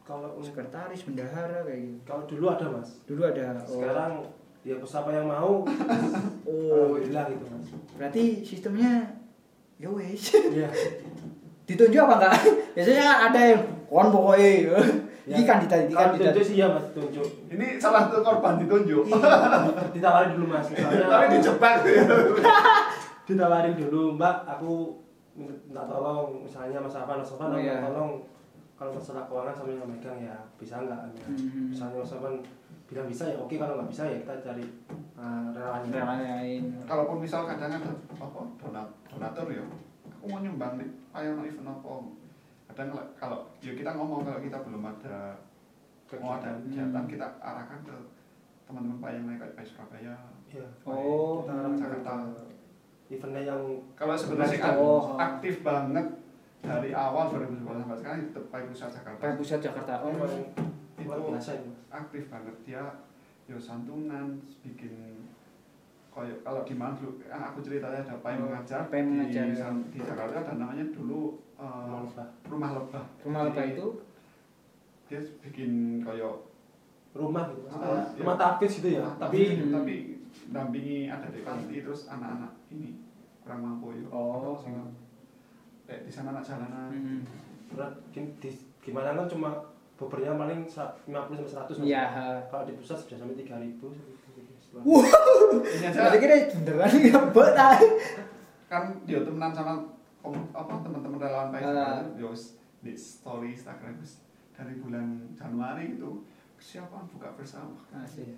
[0.00, 1.98] kalau untuk Sekretaris, bendahara kayak gitu.
[2.02, 3.54] kalau dulu ada mas Dulu ada.
[3.60, 4.12] Oh, sekarang
[4.60, 5.62] ya siapa yang mau
[6.50, 9.16] oh alhamdulillah gitu mas berarti sistemnya
[9.76, 10.34] ya wes.
[10.50, 10.68] iya
[11.70, 12.34] Ditunjuk apa enggak?
[12.74, 14.50] Biasanya kan ada yang kon pokoknya.
[14.66, 14.78] Ya.
[15.30, 16.18] Ini kan ditanya, kalau kan ditanya.
[16.18, 19.04] ditunjuk sih ya mas tunjuk Ini salah satu korban ditunjuk.
[19.94, 21.74] ditawarin dulu mas Tapi dijebak.
[23.30, 24.98] Ditawarin dulu mbak aku
[25.32, 27.86] minta tolong misalnya mas Afan mas Afan Oh, minta iya.
[27.86, 28.12] tolong
[28.74, 31.26] kalau masalah keuangan sambil yang megang ya bisa nggak ya.
[31.28, 31.70] Hmm.
[31.70, 32.34] misalnya mas Afan
[32.90, 34.64] bilang bisa ya oke kalau nggak bisa ya kita cari
[35.14, 36.62] uh, Relawan lain.
[36.84, 39.62] Kalaupun misal kadang ada apa donat donatur ya,
[40.10, 41.92] aku mau nyumbang nih, ayo no event apa.
[42.74, 45.38] Kadang kalau ya kita ngomong kalau kita belum ada
[46.18, 46.90] mau ada Kegiatan.
[46.90, 47.94] kegiatan kita arahkan ke
[48.66, 50.14] teman-teman Pak yang lain kayak Pak Surabaya.
[50.50, 50.66] Iya.
[50.82, 52.14] Oh, Jakarta.
[53.10, 55.18] Eventnya yang Kalau sebenarnya ak- Oh.
[55.18, 56.06] aktif banget
[56.60, 59.20] dari awal 2010 sampai sekarang tetap Pak Pusat Jakarta.
[59.20, 59.92] PAI Pusat Jakarta.
[60.00, 60.10] Oh,
[60.94, 62.84] Itu biasa itu aktif banget dia
[63.46, 64.30] yo santunan
[64.60, 65.26] bikin
[66.06, 69.56] koyo kalau di mana dulu kan aku ceritanya ada yang Oh, mengajar yang mengajar, di,
[69.56, 69.68] ya.
[69.88, 71.40] di Jakarta ada namanya dulu
[72.04, 72.24] lupa.
[72.46, 73.86] rumah lebah rumah Jadi, itu?
[75.08, 76.44] dia bikin koyo
[77.10, 78.20] rumah gitu Ah, Kayak iya.
[78.20, 79.72] rumah tapis gitu ya rumah tapi Hmm.
[79.72, 79.94] tapi
[80.46, 82.96] dampingi ada di panti terus anak-anak ini
[83.40, 84.54] kurang mampu yo Oh.
[84.56, 84.94] Sing-
[85.84, 87.20] kayak di sana anak jalanan Hmm.
[87.68, 88.50] berat di,
[88.80, 89.50] gimana kan cuma
[89.94, 91.84] bebernya paling sa- 50 sampai 100 Mas.
[91.84, 92.04] Iya.
[92.46, 93.90] kalau di pusat sudah sampai 3000
[94.72, 97.74] Wah, Berarti kira beneran nggak betah.
[98.64, 99.82] kan dia temenan sama
[100.20, 102.06] kom- apa teman-teman relawan Pak Ah.
[102.14, 102.30] yo
[102.78, 103.98] di story Instagram
[104.52, 106.22] dari bulan Januari itu
[106.54, 108.30] kesiapan buka bersama Asik.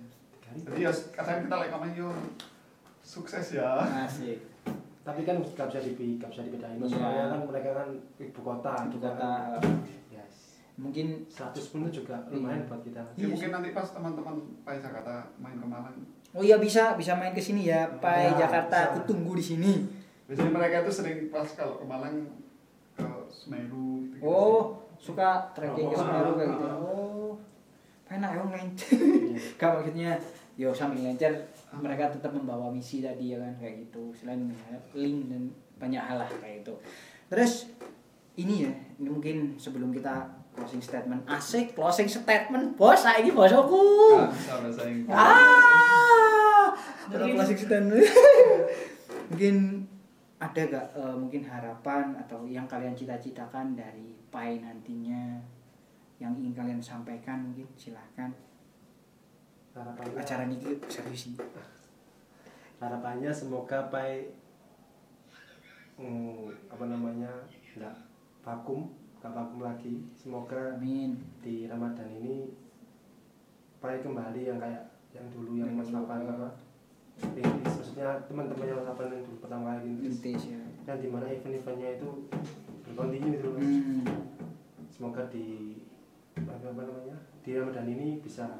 [0.57, 2.09] jadi ya kadang kita like komen yo
[3.03, 4.39] sukses ya Asik.
[5.03, 6.87] tapi kan nggak bisa dipi nggak bisa dibedain Iya.
[6.89, 7.87] soalnya kan mereka kan
[8.17, 9.11] ibu kota Ibu kota.
[9.13, 9.59] kan,
[10.09, 10.33] yes
[10.73, 13.53] Mungkin 100 pun juga lumayan buat kita ya Iya mungkin sih.
[13.53, 15.95] nanti pas teman-teman Pak Jakarta main ke Malang
[16.33, 18.73] Oh iya bisa, bisa main ke sini ya, Pai Ya, Jakarta.
[18.73, 18.89] bisa.
[18.91, 19.85] Aku tunggu di sini.
[20.25, 22.25] biasanya mereka itu sering pas kalau ke Malang
[22.95, 26.65] ke Semeru gitu Oh, suka trekking ke Oh, Semeru kayak gitu.
[26.65, 27.31] Oh,
[28.09, 28.97] enak ya ngelencer.
[28.97, 29.37] Iya.
[29.59, 30.11] Gak maksudnya,
[30.55, 31.33] yo sambil ngelencer
[31.79, 34.13] mereka tetap membawa misi tadi ya kan kayak gitu.
[34.13, 34.45] Selain
[34.93, 35.49] link dan
[35.81, 36.73] banyak hal lah kayak gitu.
[37.29, 37.73] Terus
[38.37, 43.49] ini ya, ini mungkin sebelum kita closing statement, asik closing statement, bos, saya ini bos
[43.49, 43.81] aku.
[44.21, 44.29] Ah,
[44.85, 45.09] Inggris.
[45.09, 46.69] Ah,
[47.09, 48.05] Mungkin- klasik statement.
[49.33, 49.87] mungkin
[50.37, 55.39] ada gak eh, mungkin harapan atau yang kalian cita-citakan dari Pai nantinya
[56.21, 58.29] yang ingin kalian sampaikan mungkin silahkan
[59.73, 61.35] harapannya acara ini serius sih
[62.77, 64.29] harapannya semoga Pai
[65.97, 67.29] hmm, apa namanya
[67.73, 67.95] nggak
[68.45, 70.03] vakum nggak vakum lagi.
[70.11, 71.15] Semoga amin.
[71.39, 72.51] di Ramadan ini
[73.79, 74.83] Pai kembali yang kayak
[75.15, 76.51] yang dulu yang Mas Lapan apa?
[77.31, 80.61] Rintis, maksudnya teman-teman yang Lapan yang dulu pertama kali Vintage ya.
[80.91, 82.09] Yang di mana event-eventnya itu
[82.83, 83.63] berkontinu gitu Mas.
[83.63, 84.03] hmm.
[84.91, 85.79] semoga di
[86.35, 87.15] apa, apa namanya
[87.47, 88.59] di Ramadan ini bisa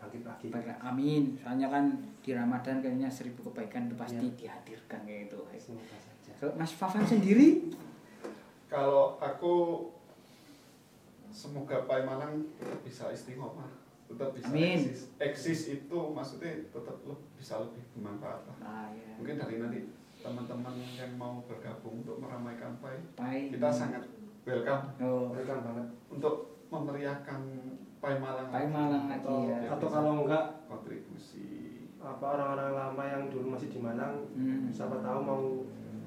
[0.00, 0.46] bangkit lagi.
[0.48, 1.36] Baiklah, amin.
[1.36, 1.84] Soalnya kan
[2.18, 4.36] di Ramadan kayaknya seribu kebaikan itu pasti Iya.
[4.36, 5.38] dihadirkan kayak gitu.
[5.60, 6.32] Saja.
[6.34, 7.68] Kalau Mas Fafan sendiri?
[8.66, 9.54] Kalau aku
[11.30, 13.70] semoga Pak Malang tetap bisa istiqomah
[14.10, 14.74] tetap bisa Amin.
[14.82, 15.00] eksis.
[15.16, 18.56] Eksis itu maksudnya tetap le- bisa lebih bermanfaat lah.
[18.60, 19.86] Ah ya mungkin dari nanti
[20.18, 23.46] teman-teman yang mau bergabung untuk meramaikan Pai Pai.
[23.48, 24.02] kita sangat
[24.42, 24.82] welcome.
[24.98, 25.30] Oh.
[25.30, 25.86] Welcome banget.
[26.10, 26.34] Untuk
[26.66, 27.40] memeriahkan
[28.00, 31.48] Pai Malang Pai Malang lagi atau ya atau kalau enggak kontribusi
[32.00, 34.72] apa orang-orang lama yang dulu masih di Malang Hmm.
[34.72, 35.42] siapa tahu mau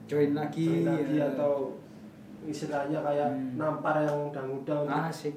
[0.03, 1.29] join lagi, join lagi ya.
[1.31, 1.77] atau
[2.43, 3.55] istilahnya kayak Hmm.
[3.55, 5.35] nampar yang udah muda untuk Asik.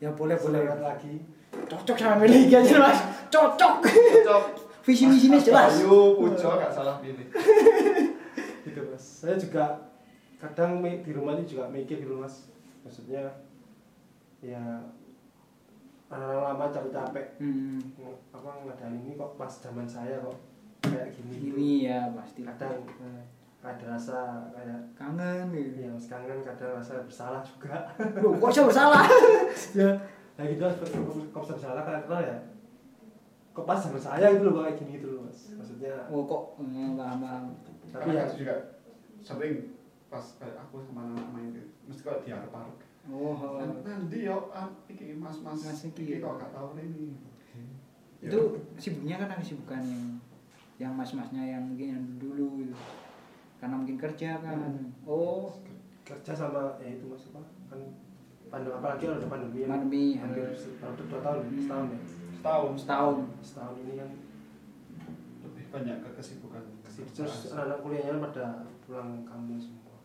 [0.00, 0.64] Ya boleh boleh.
[0.80, 1.20] lagi.
[1.68, 2.98] Cocok sama milih aja mas.
[3.28, 3.84] Cocok.
[3.84, 4.44] Cocok.
[4.88, 5.76] Visi misinya jelas.
[5.76, 7.28] Bayu, Pujo, gak salah pilih.
[8.64, 9.76] gitu mas saya juga
[10.36, 12.48] kadang di rumah ini juga mikir gitu mas
[12.80, 13.28] maksudnya
[14.40, 14.80] ya
[16.10, 17.78] anak lama capek-capek Hmm.
[18.30, 20.34] apa ngadain ini kok pas zaman saya kok
[20.82, 22.42] kayak gini Ini ya pasti.
[22.42, 23.22] kadang eh,
[23.60, 24.18] ada rasa
[24.50, 25.78] kayak kangen gitu.
[25.80, 27.76] ya mas kangen kadang rasa bersalah juga
[28.16, 29.04] Loh, kok saya bersalah?
[29.78, 29.90] ya
[30.34, 30.88] nah gitu mas kok
[31.28, 32.36] kok bisa bersalah karena ya
[33.50, 36.96] kok pas zaman saya itu loh kayak gini gitu loh mas maksudnya Oh kok hmm,
[36.96, 37.44] paham paham.
[37.86, 38.54] tapi ya juga
[39.20, 42.76] sering pas kayak aku sama anak main itu mesti kok diarep-arep.
[43.08, 43.38] Oh.
[43.80, 46.04] Nanti yo ah, iki mas-mas Mas iki.
[46.04, 47.16] iki kok gak tahu ini.
[48.20, 48.40] Ya, Itu
[48.76, 50.04] sibuknya kan ada kesibukan yang
[50.76, 52.76] yang mas-masnya yang mungkin yang dulu gitu.
[53.56, 54.56] Karena mungkin kerja kan.
[55.04, 55.52] Oh,
[56.04, 57.40] kerja sama ya itu mas apa
[57.70, 57.80] kan
[58.50, 60.58] pandemi apalagi ada pandemi yang Pandemi, hampir hampir.
[60.58, 61.60] setahun dua tahun ya, Hmm.
[61.62, 61.98] setahun ya
[62.34, 63.16] setahun setahun.
[63.40, 64.10] setahun ini kan
[65.40, 66.62] lebih banyak ke kesibukan.
[67.14, 68.44] terus anak-anak kuliahnya kan pada
[68.82, 69.99] pulang kampung semua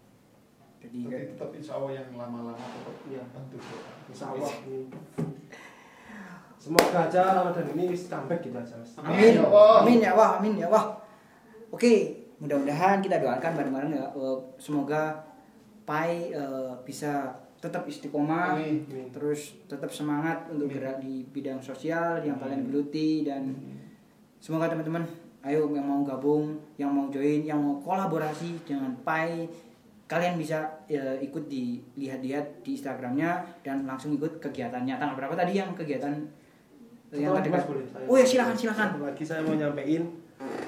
[0.85, 3.23] Jadi Tapi tetap insya Allah yang lama-lama tetap Iya.
[3.33, 3.89] bantu doa.
[4.05, 4.51] insya Allah
[6.55, 9.37] semoga aja Ramadan ini wis comeback gitu aja mas Amin.
[9.37, 9.45] Ya.
[9.45, 10.97] Amin ya Allah, amin ya Allah.
[11.69, 11.93] Oke,
[12.37, 15.21] mudah-mudahan kita doakan bareng-bareng ya eh, semoga
[15.85, 18.85] Pai eh, bisa tetap istiqomah, Amin.
[19.09, 20.75] terus tetap semangat untuk Amin.
[20.75, 22.69] gerak di bidang sosial yang kalian Amin.
[22.71, 23.53] geluti dan
[24.39, 25.05] semoga teman-teman
[25.45, 29.45] ayo yang mau gabung, yang mau join, yang mau kolaborasi dengan Pai
[30.05, 34.95] kalian bisa eh, ikut di lihat-lihat di Instagramnya dan langsung ikut kegiatannya.
[34.95, 36.13] Tanggal berapa tadi yang kegiatan
[37.09, 38.87] yang Mas, boleh saya- Oh ya silakan silakan.
[38.91, 40.03] Satu lagi saya mau nyampein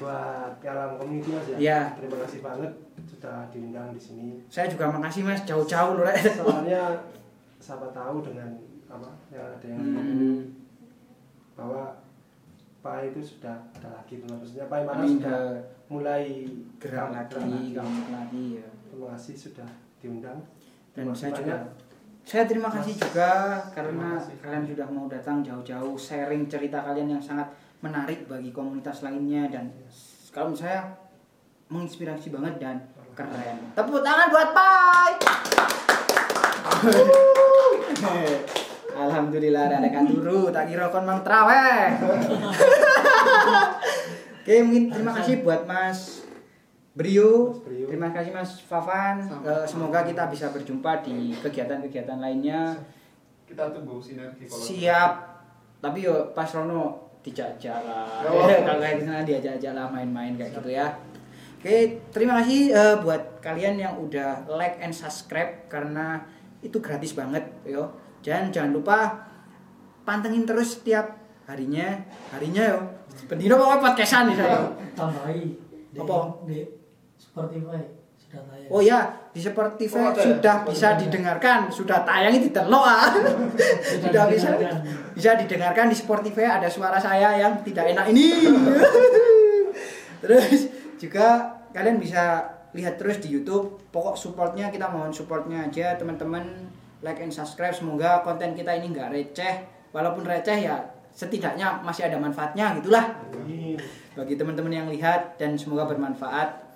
[0.00, 1.80] buat Piala Community mas ya Iya.
[1.94, 2.72] terima kasih banget
[3.04, 6.08] sudah diundang di sini Saya juga makasih Mas jauh-jauh loh.
[6.08, 7.04] Soalnya
[7.58, 8.48] siapa tahu dengan
[8.88, 10.40] apa yang ada yang Hmm.
[11.52, 11.92] bahwa
[12.80, 15.42] Pak itu sudah ada lagi maksudnya Pak Imana Amin sudah
[15.86, 16.24] mulai
[16.80, 18.68] gerak lagi, gerak lagi ya.
[18.98, 19.70] Terima kasih sudah
[20.02, 20.42] diundang
[20.90, 21.56] Dan Terima saya juga
[22.26, 23.30] saya terima kasih Mas, juga
[23.70, 24.34] karena kasih.
[24.42, 27.46] kalian sudah mau datang jauh-jauh sharing cerita kalian yang sangat
[27.78, 29.70] menarik bagi komunitas lainnya dan
[30.34, 30.98] kalau menurut saya
[31.70, 32.76] menginspirasi banget dan
[33.14, 33.70] keren.
[33.72, 35.10] Tepuk tangan buat Pai.
[38.98, 41.94] Alhamdulillah ada dekan turu tak kira kon mang traweh.
[44.42, 46.27] Oke mungkin terima kasih buat Mas
[46.98, 47.86] Brio, Mas Brio.
[47.86, 49.22] terima kasih Mas Fafan.
[49.22, 49.46] Sama.
[49.46, 52.74] Eh, semoga kita bisa berjumpa di kegiatan-kegiatan lainnya.
[53.46, 55.12] Kita tunggu sinergi kalau Siap.
[55.78, 58.26] Tapi yo pas Rono dijajak lah.
[58.26, 58.50] Oh.
[58.66, 60.90] Kalau kayak sana diajak-ajak lah main-main kayak gitu ya.
[61.58, 66.26] Oke, terima kasih eh, buat kalian yang udah like and subscribe karena
[66.66, 67.94] itu gratis banget yo.
[68.26, 68.98] Dan jangan lupa
[70.02, 71.14] pantengin terus setiap
[71.46, 71.94] harinya,
[72.34, 72.80] harinya yo.
[73.30, 74.66] Pendino pokoknya podcastan nih saya.
[74.98, 75.46] tambahi
[75.94, 76.18] Apa?
[77.46, 77.80] Di Spotify
[78.18, 80.20] sudah tayang Oh ya, di Spotify Oh, ya?
[80.20, 81.00] sudah bisa Spotify.
[81.00, 83.08] didengarkan, sudah tayang di telok ah.
[84.04, 84.80] sudah bisa didengarkan.
[85.14, 88.28] bisa didengarkan di Spotify ada suara saya yang tidak enak ini.
[90.22, 90.66] Terus
[90.98, 91.26] juga
[91.70, 92.42] kalian bisa
[92.74, 93.80] lihat terus di YouTube.
[93.88, 96.68] Pokok supportnya kita mohon supportnya aja teman-teman
[97.00, 97.72] like and subscribe.
[97.72, 99.54] Semoga konten kita ini nggak receh.
[99.94, 100.76] Walaupun receh ya
[101.08, 103.74] setidaknya masih ada manfaatnya gitulah Amin.
[104.14, 106.67] bagi teman-teman yang lihat dan semoga bermanfaat.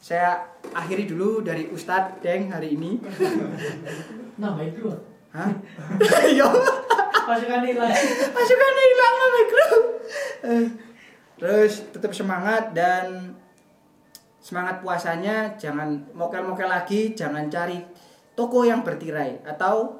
[0.00, 0.40] Saya
[0.72, 2.96] akhiri dulu dari Ustadz Deng hari ini.
[4.40, 4.88] nambah itu
[5.30, 5.52] Hah?
[6.38, 6.48] Yo,
[7.28, 7.94] pasukan nilai
[8.34, 9.66] masukannya hilang mikro.
[10.42, 10.66] Eh,
[11.40, 13.32] Terus tetap semangat dan
[14.44, 17.80] semangat puasanya jangan mokel-mokel lagi, jangan cari
[18.36, 19.96] toko yang bertirai atau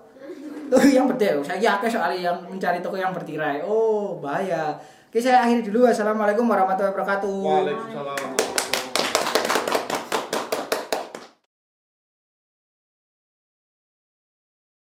[0.70, 3.58] Oh, yang betul, saya yakin soalnya yang mencari toko yang bertirai.
[3.66, 4.78] Oh, bahaya.
[5.10, 5.82] Oke, saya akhiri dulu.
[5.82, 7.34] Assalamualaikum warahmatullahi wabarakatuh.
[7.42, 8.49] Waalaikumsalam.